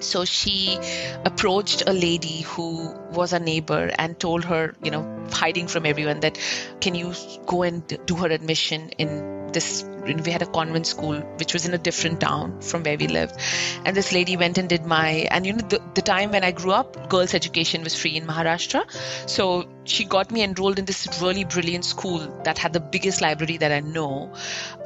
So 0.00 0.24
she 0.24 0.78
approached 1.24 1.82
a 1.86 1.92
lady 1.92 2.42
who 2.42 2.94
was 3.10 3.32
a 3.32 3.38
neighbor 3.38 3.90
and 3.98 4.18
told 4.18 4.44
her, 4.44 4.74
you 4.82 4.90
know, 4.90 5.26
hiding 5.30 5.68
from 5.68 5.86
everyone, 5.86 6.20
that 6.20 6.38
can 6.80 6.94
you 6.94 7.14
go 7.46 7.62
and 7.62 7.86
do 8.06 8.14
her 8.16 8.28
admission 8.28 8.90
in 8.98 9.50
this 9.52 9.84
we 10.04 10.30
had 10.30 10.42
a 10.42 10.46
convent 10.46 10.86
school 10.86 11.18
which 11.38 11.52
was 11.52 11.66
in 11.66 11.74
a 11.74 11.78
different 11.78 12.20
town 12.20 12.60
from 12.60 12.82
where 12.82 12.96
we 12.96 13.08
lived. 13.08 13.36
And 13.84 13.96
this 13.96 14.12
lady 14.12 14.36
went 14.36 14.58
and 14.58 14.68
did 14.68 14.84
my 14.84 15.26
and 15.30 15.46
you 15.46 15.52
know 15.54 15.66
the, 15.68 15.80
the 15.94 16.02
time 16.02 16.30
when 16.30 16.44
i 16.44 16.50
grew 16.50 16.72
up 16.72 17.08
girls 17.08 17.34
education 17.34 17.82
was 17.82 17.94
free 17.94 18.16
in 18.16 18.26
maharashtra. 18.26 18.84
So 19.28 19.66
she 19.84 20.04
got 20.04 20.30
me 20.30 20.42
enrolled 20.42 20.78
in 20.78 20.84
this 20.84 21.08
really 21.22 21.44
brilliant 21.44 21.84
school 21.84 22.18
that 22.44 22.58
had 22.58 22.72
the 22.72 22.80
biggest 22.80 23.20
library 23.20 23.58
that 23.58 23.70
i 23.70 23.80
know 23.80 24.32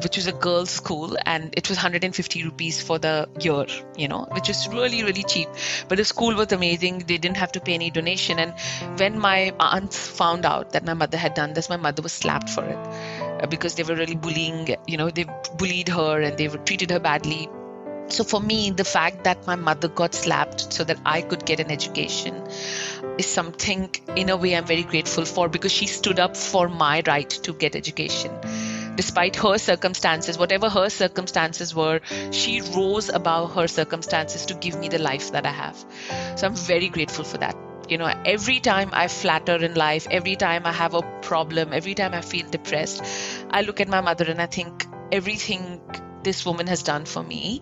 which 0.03 0.17
was 0.17 0.27
a 0.27 0.33
girls 0.33 0.71
school 0.71 1.17
and 1.25 1.55
it 1.57 1.69
was 1.69 1.79
150 1.79 2.45
rupees 2.45 2.83
for 2.83 2.99
the 2.99 3.29
year 3.41 3.67
you 3.97 4.09
know 4.09 4.27
which 4.33 4.49
was 4.49 4.69
really 4.69 5.03
really 5.03 5.23
cheap. 5.23 5.49
But 5.89 5.99
the 5.99 6.05
school 6.05 6.35
was 6.35 6.53
amazing. 6.53 7.05
They 7.07 7.19
didn't 7.19 7.37
have 7.37 7.53
to 7.53 7.61
pay 7.61 7.75
any 7.75 7.91
donation. 7.91 8.39
And 8.39 8.55
when 8.99 9.19
my 9.19 9.53
aunts 9.59 10.07
found 10.07 10.45
out 10.45 10.73
that 10.73 10.85
my 10.85 10.95
mother 10.95 11.17
had 11.17 11.35
done 11.35 11.53
this 11.55 11.69
my 11.69 11.77
mother 11.77 12.03
was 12.03 12.13
slapped 12.13 12.51
for 12.51 12.65
it 12.65 13.18
because 13.47 13.75
they 13.75 13.83
were 13.83 13.95
really 13.95 14.17
bullying 14.17 14.77
you 14.87 14.97
know 14.97 15.11
they 15.11 15.25
bullied 15.57 15.89
her 15.89 16.21
and 16.21 16.37
they 16.39 16.49
treated 16.49 16.91
her 16.91 17.01
badly. 17.01 17.49
So 18.09 18.25
for 18.25 18.41
me 18.41 18.71
the 18.71 18.85
fact 18.85 19.25
that 19.25 19.47
my 19.47 19.55
mother 19.55 19.89
got 19.89 20.15
slapped 20.15 20.73
so 20.73 20.85
that 20.85 20.99
i 21.05 21.21
could 21.21 21.45
get 21.45 21.61
an 21.61 21.71
education 21.71 22.43
is 23.19 23.27
something 23.27 23.91
in 24.17 24.31
a 24.31 24.37
way 24.37 24.55
i'm 24.57 24.65
very 24.65 24.83
grateful 24.83 25.27
for 25.27 25.49
because 25.49 25.73
she 25.73 25.87
stood 25.87 26.19
up 26.19 26.35
for 26.37 26.69
my 26.69 27.03
right 27.07 27.29
to 27.29 27.53
get 27.53 27.77
education. 27.77 28.33
Despite 28.97 29.37
her 29.37 29.59
circumstances 29.59 30.39
whatever 30.39 30.71
her 30.71 30.89
circumstances 30.89 31.75
were 31.75 32.01
she 32.31 32.61
rose 32.63 33.11
above 33.11 33.55
her 33.55 33.69
circumstances 33.69 34.47
to 34.47 34.55
give 34.55 34.79
me 34.79 34.89
the 34.89 34.99
life 34.99 35.33
that 35.33 35.45
i 35.45 35.53
have. 35.53 35.77
So 36.37 36.47
i'm 36.47 36.57
very 36.57 36.89
grateful 36.89 37.25
for 37.25 37.39
that 37.39 37.68
you 37.89 37.97
know 37.97 38.13
every 38.25 38.61
time 38.61 38.91
i 38.93 39.09
flatter 39.09 39.57
in 39.57 39.75
life 39.75 40.07
every 40.11 40.37
time 40.37 40.67
i 40.67 40.73
have 40.73 40.95
a 40.95 41.03
problem 41.23 41.73
every 41.73 41.95
time 41.95 42.15
i 42.15 42.21
feel 42.21 42.47
depressed 42.51 43.03
i 43.51 43.63
look 43.63 43.81
at 43.81 43.89
my 43.89 44.01
mother 44.01 44.25
and 44.25 44.43
i 44.43 44.47
think 44.47 44.87
everything 45.11 45.81
this 46.23 46.45
woman 46.45 46.67
has 46.67 46.83
done 46.83 47.05
for 47.05 47.23
me 47.23 47.61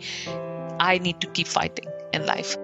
i 0.80 0.98
need 0.98 1.20
to 1.20 1.28
keep 1.28 1.46
fighting 1.46 1.86
in 2.12 2.26
life. 2.26 2.56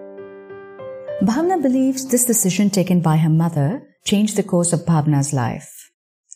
Bhavna 1.23 1.62
believes 1.62 2.07
this 2.09 2.25
decision 2.25 2.71
taken 2.71 3.00
by 3.00 3.16
her 3.16 3.31
mother 3.31 3.83
changed 4.04 4.37
the 4.37 4.42
course 4.42 4.73
of 4.73 4.81
bhavna's 4.81 5.33
life. 5.33 5.90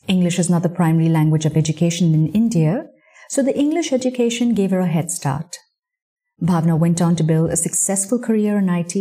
English 0.06 0.38
is 0.38 0.49
not 0.49 0.62
the 0.62 0.68
primary 0.68 1.09
language 1.09 1.45
of 1.45 1.56
education 1.56 2.14
in 2.14 2.28
india 2.28 2.85
so 3.28 3.42
the 3.42 3.59
english 3.59 3.92
education 3.92 4.54
gave 4.54 4.71
her 4.71 4.80
a 4.80 4.95
head 4.97 5.11
start. 5.11 5.56
Bhavna 6.40 6.78
went 6.78 7.02
on 7.02 7.16
to 7.16 7.25
build 7.25 7.50
a 7.50 7.56
successful 7.56 8.21
career 8.21 8.59
in 8.59 8.68
it 8.68 8.95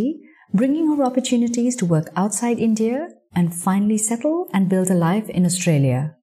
bringing 0.53 0.95
her 0.95 1.03
opportunities 1.03 1.75
to 1.77 1.85
work 1.85 2.09
outside 2.15 2.59
India 2.59 3.09
and 3.33 3.55
finally 3.55 3.97
settle 3.97 4.49
and 4.53 4.69
build 4.69 4.89
a 4.89 4.93
life 4.93 5.29
in 5.29 5.45
Australia. 5.45 6.15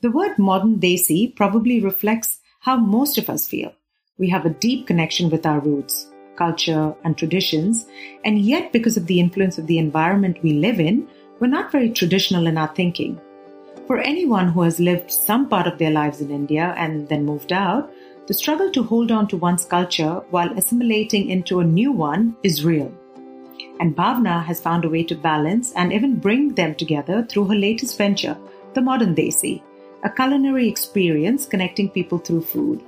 The 0.00 0.10
word 0.10 0.38
modern 0.38 0.78
Desi 0.78 1.34
probably 1.34 1.80
reflects 1.80 2.38
how 2.60 2.76
most 2.76 3.18
of 3.18 3.30
us 3.30 3.48
feel. 3.48 3.72
We 4.18 4.28
have 4.30 4.46
a 4.46 4.50
deep 4.50 4.86
connection 4.86 5.30
with 5.30 5.46
our 5.46 5.60
roots, 5.60 6.08
culture, 6.36 6.94
and 7.04 7.16
traditions, 7.16 7.86
and 8.24 8.40
yet, 8.40 8.72
because 8.72 8.96
of 8.96 9.06
the 9.06 9.20
influence 9.20 9.58
of 9.58 9.66
the 9.66 9.78
environment 9.78 10.42
we 10.42 10.52
live 10.54 10.78
in, 10.80 11.08
we're 11.40 11.46
not 11.48 11.72
very 11.72 11.90
traditional 11.90 12.46
in 12.46 12.58
our 12.58 12.68
thinking. 12.74 13.20
For 13.86 13.98
anyone 13.98 14.48
who 14.48 14.62
has 14.62 14.78
lived 14.78 15.10
some 15.10 15.48
part 15.48 15.66
of 15.66 15.78
their 15.78 15.90
lives 15.90 16.20
in 16.20 16.30
India 16.30 16.74
and 16.76 17.08
then 17.08 17.24
moved 17.24 17.52
out, 17.52 17.90
the 18.28 18.34
struggle 18.34 18.70
to 18.70 18.82
hold 18.82 19.10
on 19.10 19.26
to 19.26 19.38
one's 19.38 19.64
culture 19.64 20.22
while 20.30 20.52
assimilating 20.58 21.30
into 21.30 21.60
a 21.60 21.64
new 21.64 21.90
one 21.90 22.36
is 22.42 22.62
real. 22.62 22.92
And 23.80 23.96
Bhavna 23.96 24.44
has 24.44 24.60
found 24.60 24.84
a 24.84 24.90
way 24.90 25.02
to 25.04 25.14
balance 25.14 25.72
and 25.72 25.94
even 25.94 26.16
bring 26.16 26.54
them 26.54 26.74
together 26.74 27.26
through 27.28 27.46
her 27.46 27.54
latest 27.54 27.96
venture, 27.96 28.36
The 28.74 28.82
Modern 28.82 29.14
Desi, 29.14 29.62
a 30.04 30.10
culinary 30.10 30.68
experience 30.68 31.46
connecting 31.46 31.88
people 31.88 32.18
through 32.18 32.42
food. 32.42 32.84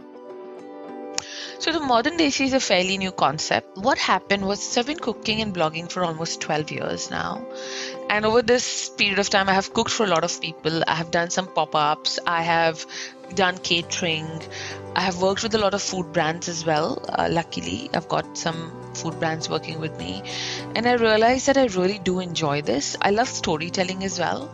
So 1.59 1.73
the 1.73 1.80
modern 1.80 2.16
desi 2.16 2.47
is 2.47 2.54
a 2.54 2.61
fairly 2.61 2.97
new 2.97 3.12
concept. 3.12 3.76
What 3.76 3.99
happened 3.99 4.47
was 4.47 4.78
I've 4.78 4.87
been 4.87 4.99
cooking 4.99 5.42
and 5.42 5.54
blogging 5.54 5.92
for 5.92 6.02
almost 6.02 6.40
12 6.40 6.70
years 6.70 7.11
now. 7.11 7.47
And 8.09 8.25
over 8.25 8.40
this 8.40 8.88
period 8.88 9.18
of 9.18 9.28
time, 9.28 9.47
I 9.47 9.52
have 9.52 9.75
cooked 9.75 9.90
for 9.90 10.04
a 10.04 10.09
lot 10.09 10.25
of 10.25 10.40
people. 10.40 10.82
I 10.87 10.94
have 10.94 11.11
done 11.11 11.28
some 11.28 11.49
pop 11.49 11.75
ups. 11.75 12.18
I 12.26 12.40
have 12.40 12.87
done 13.34 13.58
catering. 13.58 14.28
I 14.94 15.00
have 15.02 15.22
worked 15.22 15.42
with 15.42 15.54
a 15.54 15.58
lot 15.58 15.75
of 15.75 15.82
food 15.82 16.12
brands 16.12 16.49
as 16.49 16.66
well. 16.66 17.04
Uh, 17.08 17.28
luckily, 17.30 17.90
I've 17.94 18.08
got 18.08 18.37
some 18.37 18.72
food 18.94 19.18
brands 19.20 19.49
working 19.49 19.80
with 19.80 19.96
me. 19.99 20.22
And 20.75 20.87
I 20.87 20.94
realized 20.94 21.46
that 21.46 21.56
I 21.56 21.66
really 21.66 21.99
do 21.99 22.18
enjoy 22.20 22.62
this. 22.62 22.96
I 23.00 23.10
love 23.10 23.28
storytelling 23.28 24.04
as 24.04 24.18
well. 24.18 24.52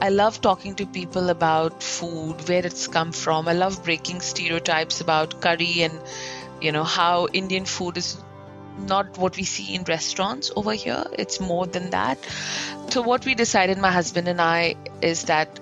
I 0.00 0.08
love 0.08 0.40
talking 0.40 0.74
to 0.76 0.86
people 0.86 1.28
about 1.28 1.82
food, 1.82 2.48
where 2.48 2.64
it's 2.64 2.88
come 2.88 3.12
from. 3.12 3.46
I 3.46 3.52
love 3.52 3.84
breaking 3.84 4.20
stereotypes 4.20 5.00
about 5.00 5.40
curry 5.40 5.82
and 5.82 6.00
you 6.60 6.72
know 6.72 6.84
how 6.84 7.28
indian 7.32 7.64
food 7.64 7.96
is 7.96 8.16
not 8.92 9.18
what 9.18 9.36
we 9.36 9.44
see 9.44 9.74
in 9.74 9.84
restaurants 9.84 10.50
over 10.56 10.72
here 10.72 11.04
it's 11.24 11.40
more 11.40 11.66
than 11.66 11.90
that 11.90 12.18
so 12.88 13.02
what 13.02 13.24
we 13.24 13.34
decided 13.34 13.78
my 13.78 13.90
husband 13.90 14.28
and 14.28 14.40
i 14.40 14.74
is 15.00 15.24
that 15.24 15.60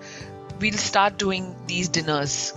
we'll 0.62 0.82
start 0.88 1.18
doing 1.18 1.54
these 1.66 1.88
dinners 1.88 2.52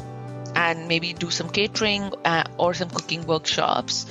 and 0.55 0.88
maybe 0.88 1.12
do 1.13 1.29
some 1.29 1.50
catering 1.50 2.12
uh, 2.24 2.43
or 2.57 2.74
some 2.74 2.89
cooking 2.89 3.25
workshops 3.25 4.05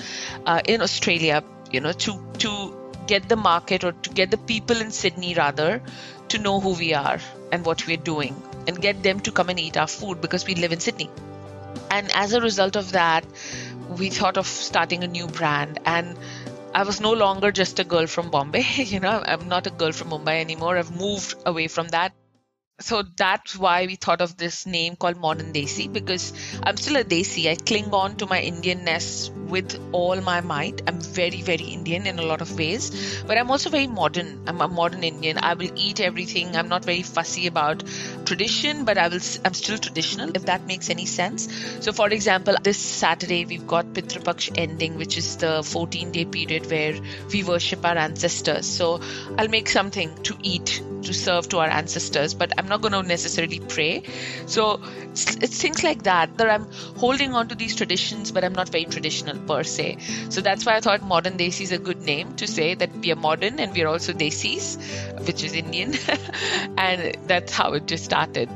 uh, 0.46 0.60
in 0.66 0.82
australia 0.86 1.42
you 1.70 1.80
know 1.80 1.92
to 1.92 2.14
to 2.44 2.52
get 3.12 3.28
the 3.28 3.36
market 3.36 3.84
or 3.84 3.92
to 4.06 4.10
get 4.20 4.30
the 4.30 4.40
people 4.52 4.80
in 4.86 4.90
sydney 4.90 5.34
rather 5.34 5.70
to 6.28 6.38
know 6.38 6.58
who 6.60 6.72
we 6.82 6.92
are 6.94 7.20
and 7.52 7.64
what 7.64 7.86
we're 7.86 8.04
doing 8.08 8.34
and 8.66 8.80
get 8.80 9.02
them 9.02 9.20
to 9.20 9.30
come 9.30 9.48
and 9.54 9.60
eat 9.60 9.76
our 9.76 9.86
food 9.86 10.20
because 10.20 10.46
we 10.46 10.56
live 10.64 10.72
in 10.72 10.80
sydney 10.80 11.10
and 11.90 12.10
as 12.24 12.32
a 12.32 12.40
result 12.40 12.76
of 12.76 12.92
that 12.92 13.24
we 14.00 14.10
thought 14.10 14.36
of 14.36 14.46
starting 14.46 15.04
a 15.04 15.12
new 15.18 15.26
brand 15.26 15.78
and 15.84 16.18
I 16.76 16.82
was 16.82 17.00
no 17.00 17.12
longer 17.12 17.52
just 17.52 17.78
a 17.78 17.84
girl 17.84 18.08
from 18.08 18.30
Bombay. 18.30 18.64
You 18.92 18.98
know, 18.98 19.22
I'm 19.24 19.48
not 19.48 19.68
a 19.68 19.70
girl 19.70 19.92
from 19.92 20.10
Mumbai 20.10 20.40
anymore. 20.40 20.76
I've 20.76 20.90
moved 20.90 21.36
away 21.46 21.68
from 21.68 21.86
that 21.90 22.12
so 22.84 23.02
that's 23.16 23.56
why 23.56 23.86
we 23.86 23.94
thought 23.96 24.20
of 24.20 24.36
this 24.36 24.66
name 24.66 24.96
called 25.02 25.16
modern 25.16 25.52
desi 25.54 25.84
because 25.90 26.24
i'm 26.64 26.76
still 26.76 26.96
a 26.96 27.04
desi. 27.04 27.48
I 27.50 27.54
cling 27.54 27.94
on 27.94 28.16
to 28.16 28.26
my 28.26 28.40
indianness 28.40 29.30
with 29.54 29.76
all 29.92 30.20
my 30.20 30.40
might. 30.40 30.82
I'm 30.86 31.00
very 31.00 31.40
very 31.40 31.64
indian 31.76 32.06
in 32.06 32.18
a 32.18 32.26
lot 32.30 32.42
of 32.42 32.52
ways 32.58 33.22
but 33.26 33.38
i'm 33.38 33.50
also 33.50 33.70
very 33.70 33.86
modern. 33.86 34.44
I'm 34.46 34.60
a 34.60 34.68
modern 34.68 35.02
indian. 35.02 35.38
I 35.38 35.54
will 35.54 35.70
eat 35.76 36.00
everything. 36.00 36.56
I'm 36.56 36.68
not 36.68 36.84
very 36.84 37.02
fussy 37.02 37.46
about 37.46 37.84
tradition 38.26 38.84
but 38.84 38.98
i 38.98 39.08
will 39.08 39.20
i'm 39.44 39.54
still 39.54 39.78
traditional 39.78 40.36
if 40.36 40.46
that 40.46 40.66
makes 40.66 40.90
any 40.90 41.06
sense. 41.06 41.48
So 41.80 41.92
for 41.92 42.08
example 42.08 42.56
this 42.62 42.78
saturday 42.78 43.44
we've 43.46 43.66
got 43.66 43.94
pitrapaksh 43.98 44.50
ending 44.58 44.98
which 44.98 45.16
is 45.16 45.36
the 45.38 45.62
14 45.62 46.12
day 46.12 46.26
period 46.26 46.70
where 46.70 46.94
we 47.32 47.44
worship 47.44 47.86
our 47.92 47.96
ancestors. 47.96 48.66
So 48.66 49.00
i'll 49.38 49.48
make 49.48 49.70
something 49.70 50.14
to 50.24 50.36
eat 50.42 50.82
to 51.04 51.14
serve 51.14 51.48
to 51.50 51.58
our 51.58 51.68
ancestors, 51.68 52.34
but 52.34 52.52
I'm 52.58 52.68
not 52.68 52.80
going 52.80 52.92
to 52.92 53.02
necessarily 53.02 53.60
pray. 53.60 54.02
So 54.46 54.80
it's, 55.10 55.62
things 55.62 55.82
like 55.84 56.02
that 56.04 56.36
that 56.38 56.50
I'm 56.50 56.66
holding 56.96 57.34
on 57.34 57.48
to 57.48 57.54
these 57.54 57.76
traditions, 57.76 58.32
but 58.32 58.44
I'm 58.44 58.52
not 58.52 58.68
very 58.68 58.84
traditional 58.84 59.38
per 59.38 59.62
se. 59.62 59.98
So 60.30 60.40
that's 60.40 60.66
why 60.66 60.76
I 60.76 60.80
thought 60.80 61.02
modern 61.02 61.38
Desi 61.38 61.62
is 61.62 61.72
a 61.72 61.78
good 61.78 62.02
name 62.02 62.34
to 62.36 62.46
say 62.46 62.74
that 62.74 62.94
we 62.96 63.12
are 63.12 63.16
modern 63.16 63.60
and 63.60 63.72
we 63.72 63.82
are 63.82 63.88
also 63.88 64.12
Desis, 64.12 64.76
which 65.26 65.42
is 65.44 65.54
Indian, 65.54 65.94
and 66.78 67.16
that's 67.26 67.52
how 67.52 67.72
it 67.72 67.86
just 67.86 68.04
started. 68.04 68.48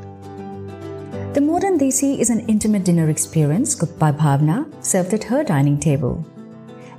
The 1.35 1.40
modern 1.40 1.78
Desi 1.78 2.19
is 2.19 2.31
an 2.31 2.40
intimate 2.49 2.85
dinner 2.85 3.09
experience 3.11 3.75
cooked 3.75 3.99
by 3.99 4.12
Bhavna, 4.12 4.67
served 4.85 5.14
at 5.14 5.25
her 5.25 5.45
dining 5.45 5.78
table. 5.78 6.25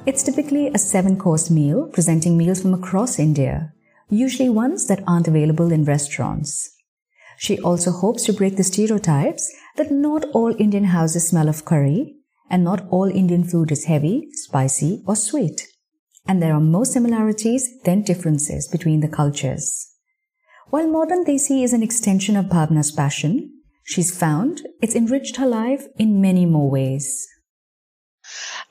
It's 0.05 0.23
typically 0.23 0.67
a 0.69 0.77
seven 0.77 1.17
course 1.17 1.49
meal 1.49 1.87
presenting 1.87 2.37
meals 2.37 2.61
from 2.61 2.73
across 2.73 3.19
India, 3.19 3.73
usually 4.09 4.49
ones 4.49 4.87
that 4.87 5.03
aren't 5.07 5.27
available 5.27 5.71
in 5.71 5.85
restaurants. 5.85 6.75
She 7.37 7.59
also 7.59 7.91
hopes 7.91 8.25
to 8.25 8.33
break 8.33 8.57
the 8.57 8.63
stereotypes 8.63 9.49
that 9.77 9.91
not 9.91 10.25
all 10.33 10.55
Indian 10.59 10.85
houses 10.85 11.29
smell 11.29 11.47
of 11.47 11.63
curry 11.63 12.15
and 12.49 12.63
not 12.63 12.85
all 12.89 13.09
Indian 13.09 13.43
food 13.43 13.71
is 13.71 13.85
heavy, 13.85 14.27
spicy, 14.33 15.03
or 15.07 15.15
sweet. 15.15 15.67
And 16.27 16.41
there 16.41 16.53
are 16.53 16.59
more 16.59 16.85
similarities 16.85 17.81
than 17.83 18.01
differences 18.01 18.67
between 18.67 18.99
the 18.99 19.07
cultures. 19.07 19.87
While 20.69 20.87
modern 20.87 21.23
Desi 21.23 21.63
is 21.63 21.73
an 21.73 21.81
extension 21.81 22.35
of 22.35 22.45
Bhavna's 22.45 22.91
passion, 22.91 23.53
she's 23.83 24.15
found 24.15 24.67
it's 24.81 24.95
enriched 24.95 25.37
her 25.37 25.47
life 25.47 25.87
in 25.97 26.21
many 26.21 26.45
more 26.45 26.69
ways. 26.69 27.27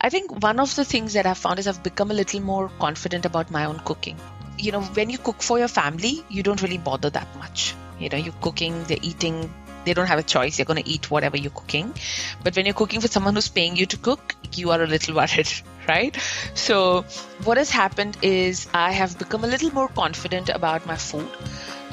I 0.01 0.11
think 0.11 0.43
one 0.43 0.61
of 0.61 0.77
the 0.77 0.85
things 0.85 1.15
that 1.15 1.27
I've 1.27 1.39
found 1.39 1.59
is 1.59 1.67
I've 1.67 1.83
become 1.83 2.11
a 2.11 2.15
little 2.15 2.41
more 2.41 2.69
confident 2.79 3.25
about 3.25 3.51
my 3.51 3.65
own 3.65 3.81
cooking. 3.81 4.17
You 4.59 4.73
know, 4.73 4.83
when 4.83 5.11
you 5.11 5.19
cook 5.19 5.43
for 5.43 5.59
your 5.59 5.69
family, 5.69 6.25
you 6.29 6.43
don't 6.43 6.61
really 6.63 6.79
bother 6.79 7.11
that 7.11 7.29
much. 7.39 7.75
You 7.99 8.09
know, 8.09 8.17
you're 8.17 8.41
cooking, 8.41 8.85
they're 8.85 8.99
eating, 9.03 9.53
they 9.85 9.95
don't 9.95 10.07
have 10.07 10.19
a 10.19 10.23
choice. 10.23 10.57
They're 10.57 10.67
going 10.67 10.83
to 10.83 10.89
eat 10.89 11.11
whatever 11.11 11.37
you're 11.37 11.51
cooking. 11.51 11.95
But 12.43 12.57
when 12.57 12.67
you're 12.67 12.75
cooking 12.75 13.01
for 13.01 13.09
someone 13.09 13.35
who's 13.35 13.49
paying 13.49 13.77
you 13.77 13.87
to 13.87 13.97
cook, 13.97 14.35
you 14.55 14.71
are 14.71 14.83
a 14.83 14.87
little 14.87 15.15
worried, 15.21 15.51
right? 15.89 16.17
So, 16.55 17.05
what 17.45 17.57
has 17.57 17.71
happened 17.71 18.19
is 18.23 18.69
I 18.75 18.93
have 18.93 19.19
become 19.19 19.45
a 19.45 19.47
little 19.47 19.73
more 19.73 19.89
confident 19.89 20.49
about 20.49 20.87
my 20.87 20.97
food. 20.97 21.29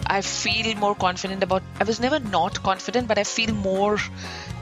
I 0.07 0.21
feel 0.21 0.75
more 0.75 0.95
confident 0.95 1.41
about 1.43 1.63
I 1.79 1.83
was 1.83 1.99
never 1.99 2.19
not 2.19 2.61
confident, 2.63 3.07
but 3.07 3.17
I 3.17 3.23
feel 3.23 3.53
more 3.53 3.97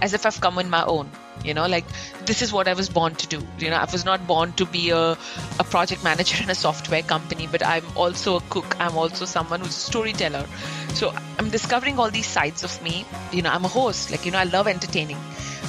as 0.01 0.13
if 0.13 0.25
I've 0.25 0.39
come 0.39 0.59
in 0.59 0.69
my 0.69 0.85
own. 0.85 1.09
You 1.43 1.53
know, 1.53 1.67
like 1.67 1.85
this 2.25 2.41
is 2.41 2.53
what 2.53 2.67
I 2.67 2.73
was 2.73 2.89
born 2.89 3.15
to 3.15 3.27
do. 3.27 3.45
You 3.59 3.69
know, 3.69 3.77
I 3.77 3.87
was 3.91 4.05
not 4.05 4.25
born 4.27 4.53
to 4.53 4.65
be 4.65 4.89
a, 4.91 5.11
a 5.59 5.63
project 5.63 6.03
manager 6.03 6.41
in 6.43 6.49
a 6.49 6.55
software 6.55 7.03
company, 7.03 7.47
but 7.47 7.65
I'm 7.65 7.85
also 7.95 8.37
a 8.37 8.41
cook. 8.49 8.75
I'm 8.79 8.97
also 8.97 9.25
someone 9.25 9.59
who's 9.59 9.77
a 9.77 9.85
storyteller. 9.91 10.45
So 10.93 11.13
I'm 11.37 11.49
discovering 11.49 11.99
all 11.99 12.09
these 12.09 12.27
sides 12.27 12.63
of 12.63 12.81
me. 12.81 13.05
You 13.31 13.41
know, 13.41 13.49
I'm 13.49 13.65
a 13.65 13.67
host. 13.67 14.11
Like, 14.11 14.25
you 14.25 14.31
know, 14.31 14.39
I 14.39 14.45
love 14.45 14.67
entertaining. 14.67 15.17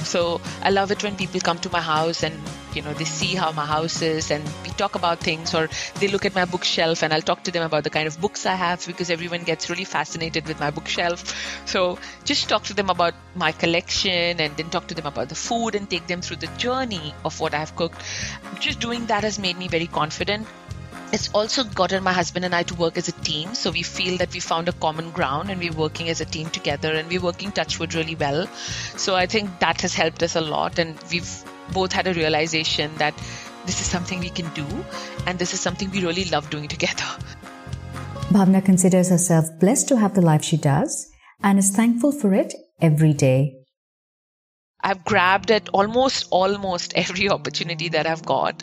So 0.03 0.39
I 0.61 0.69
love 0.69 0.91
it 0.91 1.03
when 1.03 1.15
people 1.15 1.39
come 1.41 1.59
to 1.59 1.69
my 1.69 1.81
house 1.81 2.23
and 2.23 2.39
you 2.75 2.81
know 2.81 2.93
they 2.93 3.05
see 3.05 3.35
how 3.35 3.51
my 3.51 3.65
house 3.65 4.01
is 4.01 4.31
and 4.31 4.43
we 4.63 4.69
talk 4.71 4.95
about 4.95 5.19
things 5.19 5.53
or 5.53 5.69
they 5.99 6.07
look 6.07 6.25
at 6.25 6.35
my 6.35 6.45
bookshelf 6.45 7.03
and 7.03 7.13
I'll 7.13 7.21
talk 7.21 7.43
to 7.43 7.51
them 7.51 7.63
about 7.63 7.83
the 7.83 7.89
kind 7.89 8.07
of 8.07 8.19
books 8.19 8.45
I 8.45 8.55
have 8.55 8.85
because 8.85 9.09
everyone 9.09 9.43
gets 9.43 9.69
really 9.69 9.85
fascinated 9.85 10.47
with 10.47 10.59
my 10.59 10.71
bookshelf. 10.71 11.23
So 11.65 11.97
just 12.23 12.49
talk 12.49 12.63
to 12.65 12.73
them 12.73 12.89
about 12.89 13.13
my 13.35 13.51
collection 13.51 14.39
and 14.39 14.55
then 14.57 14.69
talk 14.69 14.87
to 14.87 14.95
them 14.95 15.05
about 15.05 15.29
the 15.29 15.35
food 15.35 15.75
and 15.75 15.89
take 15.89 16.07
them 16.07 16.21
through 16.21 16.37
the 16.37 16.47
journey 16.57 17.13
of 17.23 17.39
what 17.39 17.53
I've 17.53 17.75
cooked. 17.75 18.01
Just 18.59 18.79
doing 18.79 19.05
that 19.07 19.23
has 19.23 19.39
made 19.39 19.57
me 19.57 19.67
very 19.67 19.87
confident 19.87 20.47
it's 21.11 21.29
also 21.33 21.63
gotten 21.63 22.03
my 22.03 22.11
husband 22.11 22.45
and 22.45 22.53
I 22.55 22.63
to 22.63 22.75
work 22.75 22.97
as 22.97 23.07
a 23.07 23.11
team. 23.11 23.53
So 23.53 23.71
we 23.71 23.83
feel 23.83 24.17
that 24.17 24.33
we 24.33 24.39
found 24.39 24.67
a 24.67 24.73
common 24.73 25.11
ground 25.11 25.49
and 25.49 25.59
we're 25.59 25.71
working 25.71 26.09
as 26.09 26.19
a 26.19 26.25
team 26.25 26.49
together 26.49 26.93
and 26.93 27.07
we're 27.07 27.21
working 27.21 27.51
Touchwood 27.51 27.93
really 27.93 28.15
well. 28.15 28.47
So 28.97 29.15
I 29.15 29.25
think 29.25 29.59
that 29.59 29.81
has 29.81 29.93
helped 29.93 30.23
us 30.23 30.35
a 30.35 30.41
lot. 30.41 30.79
And 30.79 30.97
we've 31.11 31.43
both 31.73 31.91
had 31.93 32.07
a 32.07 32.13
realization 32.13 32.95
that 32.97 33.13
this 33.65 33.81
is 33.81 33.87
something 33.87 34.19
we 34.19 34.29
can 34.29 34.49
do 34.53 34.65
and 35.25 35.39
this 35.39 35.53
is 35.53 35.59
something 35.59 35.89
we 35.91 36.03
really 36.03 36.25
love 36.25 36.49
doing 36.49 36.67
together. 36.67 37.05
Bhavna 38.29 38.63
considers 38.63 39.09
herself 39.09 39.45
blessed 39.59 39.87
to 39.89 39.97
have 39.97 40.13
the 40.13 40.21
life 40.21 40.43
she 40.43 40.57
does 40.57 41.09
and 41.41 41.59
is 41.59 41.71
thankful 41.71 42.11
for 42.11 42.33
it 42.33 42.53
every 42.81 43.13
day. 43.13 43.55
I've 44.81 45.03
grabbed 45.03 45.49
at 45.49 45.69
almost 45.69 46.27
almost 46.29 46.93
every 46.95 47.29
opportunity 47.29 47.89
that 47.89 48.05
I've 48.05 48.23
got. 48.23 48.61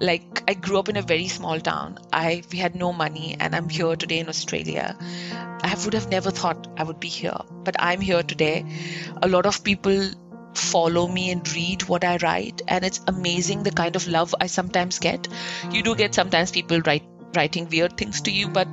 Like 0.00 0.42
I 0.48 0.54
grew 0.54 0.78
up 0.78 0.88
in 0.88 0.96
a 0.96 1.02
very 1.02 1.28
small 1.28 1.60
town. 1.60 1.98
I 2.12 2.42
we 2.50 2.58
had 2.58 2.74
no 2.74 2.92
money 2.92 3.36
and 3.38 3.54
I'm 3.54 3.68
here 3.68 3.94
today 3.94 4.18
in 4.18 4.28
Australia. 4.28 4.96
I 5.62 5.76
would 5.84 5.94
have 5.94 6.10
never 6.10 6.32
thought 6.32 6.66
I 6.76 6.82
would 6.82 6.98
be 6.98 7.06
here, 7.08 7.38
but 7.62 7.76
I'm 7.78 8.00
here 8.00 8.24
today. 8.24 8.64
A 9.22 9.28
lot 9.28 9.46
of 9.46 9.62
people 9.62 10.10
follow 10.54 11.06
me 11.06 11.30
and 11.30 11.52
read 11.54 11.82
what 11.84 12.04
I 12.04 12.16
write 12.18 12.62
and 12.68 12.84
it's 12.84 13.00
amazing 13.06 13.62
the 13.62 13.70
kind 13.70 13.96
of 13.96 14.08
love 14.08 14.34
I 14.40 14.46
sometimes 14.46 14.98
get. 14.98 15.28
You 15.70 15.82
do 15.82 15.94
get 15.94 16.14
sometimes 16.14 16.50
people 16.50 16.80
write 16.80 17.04
writing 17.34 17.68
weird 17.68 17.96
things 17.96 18.22
to 18.22 18.30
you, 18.32 18.48
but 18.48 18.66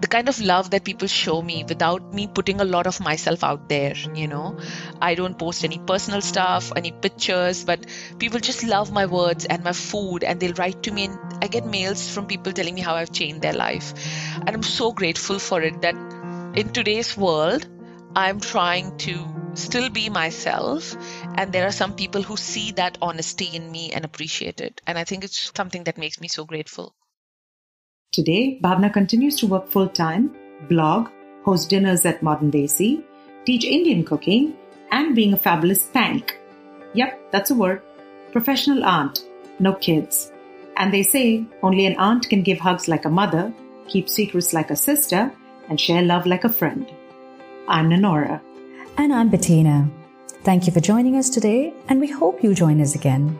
the 0.00 0.06
kind 0.06 0.28
of 0.28 0.40
love 0.40 0.70
that 0.70 0.84
people 0.84 1.08
show 1.08 1.42
me 1.42 1.64
without 1.68 2.14
me 2.14 2.26
putting 2.26 2.60
a 2.60 2.64
lot 2.64 2.86
of 2.86 3.00
myself 3.00 3.44
out 3.44 3.68
there 3.68 3.94
you 4.14 4.26
know 4.26 4.58
i 5.00 5.14
don't 5.14 5.38
post 5.38 5.64
any 5.64 5.78
personal 5.78 6.22
stuff 6.22 6.72
any 6.74 6.90
pictures 6.90 7.64
but 7.64 7.84
people 8.18 8.40
just 8.40 8.64
love 8.64 8.90
my 8.90 9.04
words 9.06 9.44
and 9.44 9.62
my 9.62 9.72
food 9.72 10.24
and 10.24 10.40
they'll 10.40 10.54
write 10.54 10.82
to 10.82 10.90
me 10.90 11.04
and 11.04 11.18
i 11.42 11.46
get 11.46 11.66
mails 11.66 12.08
from 12.10 12.26
people 12.26 12.52
telling 12.52 12.74
me 12.74 12.80
how 12.80 12.94
i've 12.94 13.12
changed 13.12 13.42
their 13.42 13.52
life 13.52 13.92
and 14.36 14.48
i'm 14.50 14.62
so 14.62 14.90
grateful 14.92 15.38
for 15.38 15.60
it 15.60 15.82
that 15.82 15.94
in 16.54 16.70
today's 16.70 17.16
world 17.16 17.66
i'm 18.16 18.40
trying 18.40 18.96
to 18.96 19.39
still 19.54 19.90
be 19.90 20.08
myself 20.08 20.96
and 21.36 21.52
there 21.52 21.66
are 21.66 21.72
some 21.72 21.94
people 21.94 22.22
who 22.22 22.36
see 22.36 22.72
that 22.72 22.98
honesty 23.02 23.48
in 23.52 23.70
me 23.70 23.90
and 23.92 24.04
appreciate 24.04 24.60
it 24.60 24.80
and 24.86 24.98
i 24.98 25.04
think 25.04 25.24
it's 25.24 25.52
something 25.54 25.84
that 25.84 25.98
makes 25.98 26.20
me 26.20 26.28
so 26.28 26.44
grateful 26.44 26.94
Today, 28.12 28.58
Bhavna 28.60 28.92
continues 28.92 29.36
to 29.36 29.46
work 29.46 29.68
full 29.68 29.88
time, 29.88 30.34
blog, 30.68 31.10
host 31.44 31.70
dinners 31.70 32.04
at 32.04 32.24
Modern 32.24 32.50
Desi, 32.50 33.04
teach 33.46 33.62
Indian 33.62 34.04
cooking, 34.04 34.56
and 34.90 35.14
being 35.14 35.32
a 35.32 35.36
fabulous 35.36 35.82
spank. 35.82 36.36
Yep, 36.94 37.30
that's 37.30 37.52
a 37.52 37.54
word. 37.54 37.82
Professional 38.32 38.84
aunt, 38.84 39.20
no 39.60 39.74
kids. 39.74 40.32
And 40.76 40.92
they 40.92 41.04
say 41.04 41.46
only 41.62 41.86
an 41.86 41.94
aunt 41.98 42.28
can 42.28 42.42
give 42.42 42.58
hugs 42.58 42.88
like 42.88 43.04
a 43.04 43.10
mother, 43.10 43.54
keep 43.86 44.08
secrets 44.08 44.52
like 44.52 44.72
a 44.72 44.76
sister, 44.76 45.30
and 45.68 45.78
share 45.78 46.02
love 46.02 46.26
like 46.26 46.42
a 46.42 46.48
friend. 46.48 46.90
I'm 47.68 47.90
Nanora. 47.90 48.40
And 49.00 49.14
I'm 49.14 49.30
Bettina. 49.30 49.90
Thank 50.44 50.66
you 50.66 50.74
for 50.74 50.80
joining 50.80 51.16
us 51.16 51.30
today, 51.30 51.72
and 51.88 51.98
we 51.98 52.06
hope 52.06 52.42
you'll 52.42 52.52
join 52.52 52.82
us 52.82 52.94
again. 52.94 53.38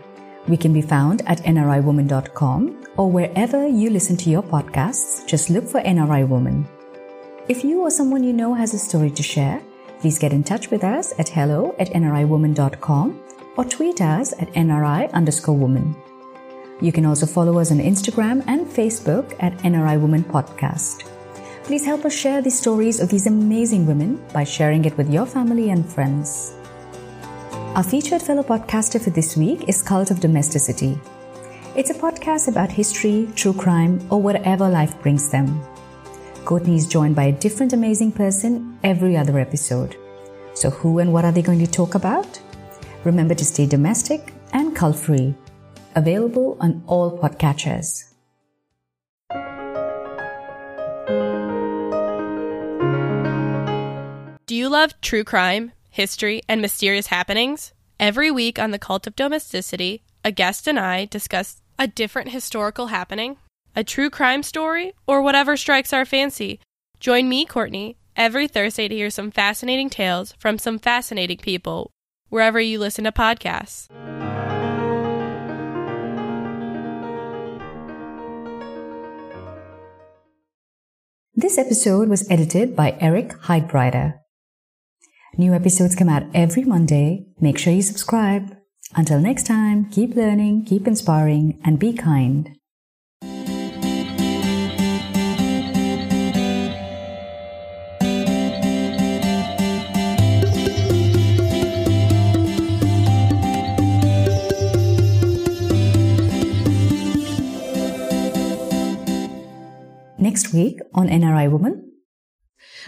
We 0.49 0.57
can 0.57 0.73
be 0.73 0.81
found 0.81 1.21
at 1.27 1.41
nriwoman.com 1.41 2.87
or 2.97 3.11
wherever 3.11 3.69
you 3.69 3.91
listen 3.91 4.17
to 4.17 4.31
your 4.31 4.43
podcasts. 4.43 5.27
Just 5.27 5.51
look 5.51 5.69
for 5.69 5.83
NRI 5.83 6.27
Woman. 6.27 6.67
If 7.49 7.63
you 7.63 7.83
or 7.83 7.91
someone 7.91 8.25
you 8.25 8.33
know 8.33 8.55
has 8.55 8.73
a 8.73 8.79
story 8.79 9.11
to 9.11 9.23
share, 9.23 9.61
please 10.01 10.19
get 10.19 10.33
in 10.33 10.45
touch 10.45 10.71
with 10.71 10.83
us 10.83 11.13
at 11.19 11.29
hello 11.29 11.75
at 11.79 11.89
nriwoman.com 11.89 13.21
or 13.59 13.65
tweet 13.67 14.01
us 14.01 14.33
at 14.41 14.51
nri 14.55 15.13
underscore 15.13 15.59
woman. 15.59 15.95
You 16.81 16.91
can 16.91 17.05
also 17.05 17.27
follow 17.27 17.59
us 17.59 17.71
on 17.71 17.81
Instagram 17.81 18.43
and 18.47 18.67
Facebook 18.67 19.37
at 19.41 19.59
NRI 19.59 20.01
Woman 20.01 20.25
Podcast. 20.25 21.07
Please 21.65 21.85
help 21.85 22.05
us 22.05 22.13
share 22.15 22.43
the 22.43 22.51
stories 22.51 23.01
of 23.01 23.09
these 23.09 23.27
amazing 23.27 23.87
women 23.87 24.21
by 24.33 24.45
sharing 24.45 24.85
it 24.85 24.97
with 24.97 25.13
your 25.13 25.27
family 25.27 25.71
and 25.71 25.87
friends. 25.87 26.55
Our 27.77 27.85
featured 27.85 28.23
fellow 28.23 28.43
podcaster 28.43 29.01
for 29.01 29.11
this 29.11 29.37
week 29.37 29.69
is 29.69 29.83
Cult 29.83 30.11
of 30.11 30.19
Domesticity. 30.19 30.99
It's 31.77 31.91
a 31.91 31.95
podcast 31.95 32.49
about 32.49 32.73
history, 32.73 33.29
true 33.37 33.53
crime, 33.53 34.05
or 34.11 34.21
whatever 34.21 34.69
life 34.69 35.01
brings 35.03 35.31
them. 35.31 35.63
Courtney 36.45 36.75
is 36.75 36.89
joined 36.89 37.15
by 37.15 37.25
a 37.25 37.33
different 37.33 37.73
amazing 37.73 38.11
person 38.11 38.77
every 38.83 39.17
other 39.17 39.39
episode. 39.39 39.97
So, 40.55 40.71
who 40.71 40.99
and 40.99 41.13
what 41.13 41.25
are 41.25 41.31
they 41.31 41.43
going 41.43 41.61
to 41.61 41.71
talk 41.71 41.95
about? 41.95 42.41
Remember 43.05 43.35
to 43.35 43.45
stay 43.45 43.67
domestic 43.67 44.33
and 44.53 44.75
cult 44.75 44.97
free. 44.97 45.35
Available 45.95 46.57
on 46.59 46.83
all 46.87 47.17
podcatchers. 47.17 48.10
Love 54.71 54.99
true 55.01 55.25
crime? 55.25 55.73
history, 55.91 56.41
and 56.49 56.63
mysterious 56.63 57.09
happenings. 57.09 57.73
Every 57.99 58.31
week 58.31 58.59
on 58.59 58.71
The 58.71 58.79
Cult 58.79 59.07
of 59.07 59.17
Domesticity, 59.17 60.03
a 60.25 60.33
guest 60.33 60.67
and 60.67 60.79
I 60.79 61.05
discuss 61.05 61.61
a 61.79 61.87
different 61.87 62.31
historical 62.31 62.87
happening, 62.87 63.37
a 63.77 63.85
true 63.85 64.09
crime 64.09 64.43
story, 64.43 64.93
or 65.07 65.21
whatever 65.21 65.57
strikes 65.57 65.93
our 65.93 66.05
fancy. 66.05 66.61
Join 67.01 67.29
me, 67.29 67.45
Courtney, 67.45 67.97
every 68.17 68.49
Thursday 68.49 68.89
to 68.89 68.95
hear 68.95 69.11
some 69.11 69.31
fascinating 69.31 69.91
tales 69.91 70.35
from 70.39 70.59
some 70.59 70.79
fascinating 70.79 71.39
people 71.39 71.91
wherever 72.29 72.61
you 72.61 72.79
listen 72.79 73.05
to 73.05 73.13
podcasts. 73.13 73.89
This 81.35 81.59
episode 81.59 82.09
was 82.09 82.31
edited 82.31 82.77
by 82.77 82.97
Eric 83.01 83.31
Heidbreiter. 83.31 84.20
New 85.39 85.55
episodes 85.55 85.95
come 85.95 86.09
out 86.09 86.25
every 86.35 86.65
Monday. 86.65 87.25
Make 87.41 87.57
sure 87.57 87.73
you 87.73 87.83
subscribe. 87.83 88.57
Until 88.97 89.21
next 89.21 89.47
time, 89.47 89.89
keep 89.89 90.17
learning, 90.17 90.65
keep 90.65 90.89
inspiring, 90.89 91.61
and 91.65 91.79
be 91.79 91.93
kind. 91.93 92.57
Next 110.19 110.53
week 110.53 110.81
on 110.93 111.09
NRI 111.09 111.51
Woman. 111.51 111.90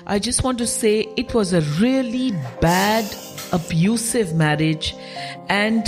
I 0.07 0.19
just 0.19 0.43
want 0.43 0.59
to 0.59 0.67
say 0.67 1.09
it 1.17 1.35
was 1.35 1.53
a 1.53 1.61
really 1.81 2.33
bad, 2.61 3.05
abusive 3.53 4.35
marriage. 4.35 4.95
And 5.49 5.87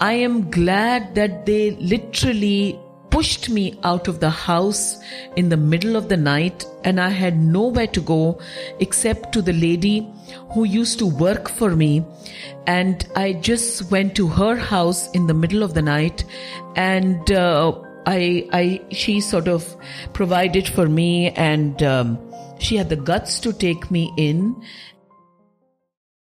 I 0.00 0.14
am 0.14 0.50
glad 0.50 1.14
that 1.14 1.46
they 1.46 1.72
literally 1.72 2.78
pushed 3.14 3.48
me 3.48 3.78
out 3.84 4.08
of 4.08 4.18
the 4.18 4.28
house 4.28 4.96
in 5.36 5.48
the 5.48 5.56
middle 5.56 5.94
of 5.94 6.08
the 6.08 6.16
night 6.16 6.66
and 6.82 7.00
I 7.00 7.10
had 7.10 7.38
nowhere 7.38 7.86
to 7.86 8.00
go 8.00 8.40
except 8.80 9.32
to 9.34 9.40
the 9.40 9.52
lady 9.52 10.12
who 10.52 10.64
used 10.64 10.98
to 10.98 11.06
work 11.06 11.48
for 11.48 11.76
me. 11.76 12.04
And 12.66 13.06
I 13.14 13.34
just 13.34 13.88
went 13.92 14.16
to 14.16 14.26
her 14.26 14.56
house 14.56 15.08
in 15.12 15.28
the 15.28 15.34
middle 15.34 15.62
of 15.62 15.74
the 15.74 15.82
night 15.82 16.24
and 16.74 17.30
uh, 17.30 17.80
I, 18.04 18.48
I, 18.52 18.80
she 18.90 19.20
sort 19.20 19.46
of 19.46 19.76
provided 20.12 20.66
for 20.66 20.88
me 20.88 21.30
and, 21.30 21.80
um, 21.84 22.18
she 22.58 22.76
had 22.76 22.88
the 22.88 22.96
guts 22.96 23.40
to 23.40 23.52
take 23.52 23.90
me 23.90 24.12
in 24.16 24.56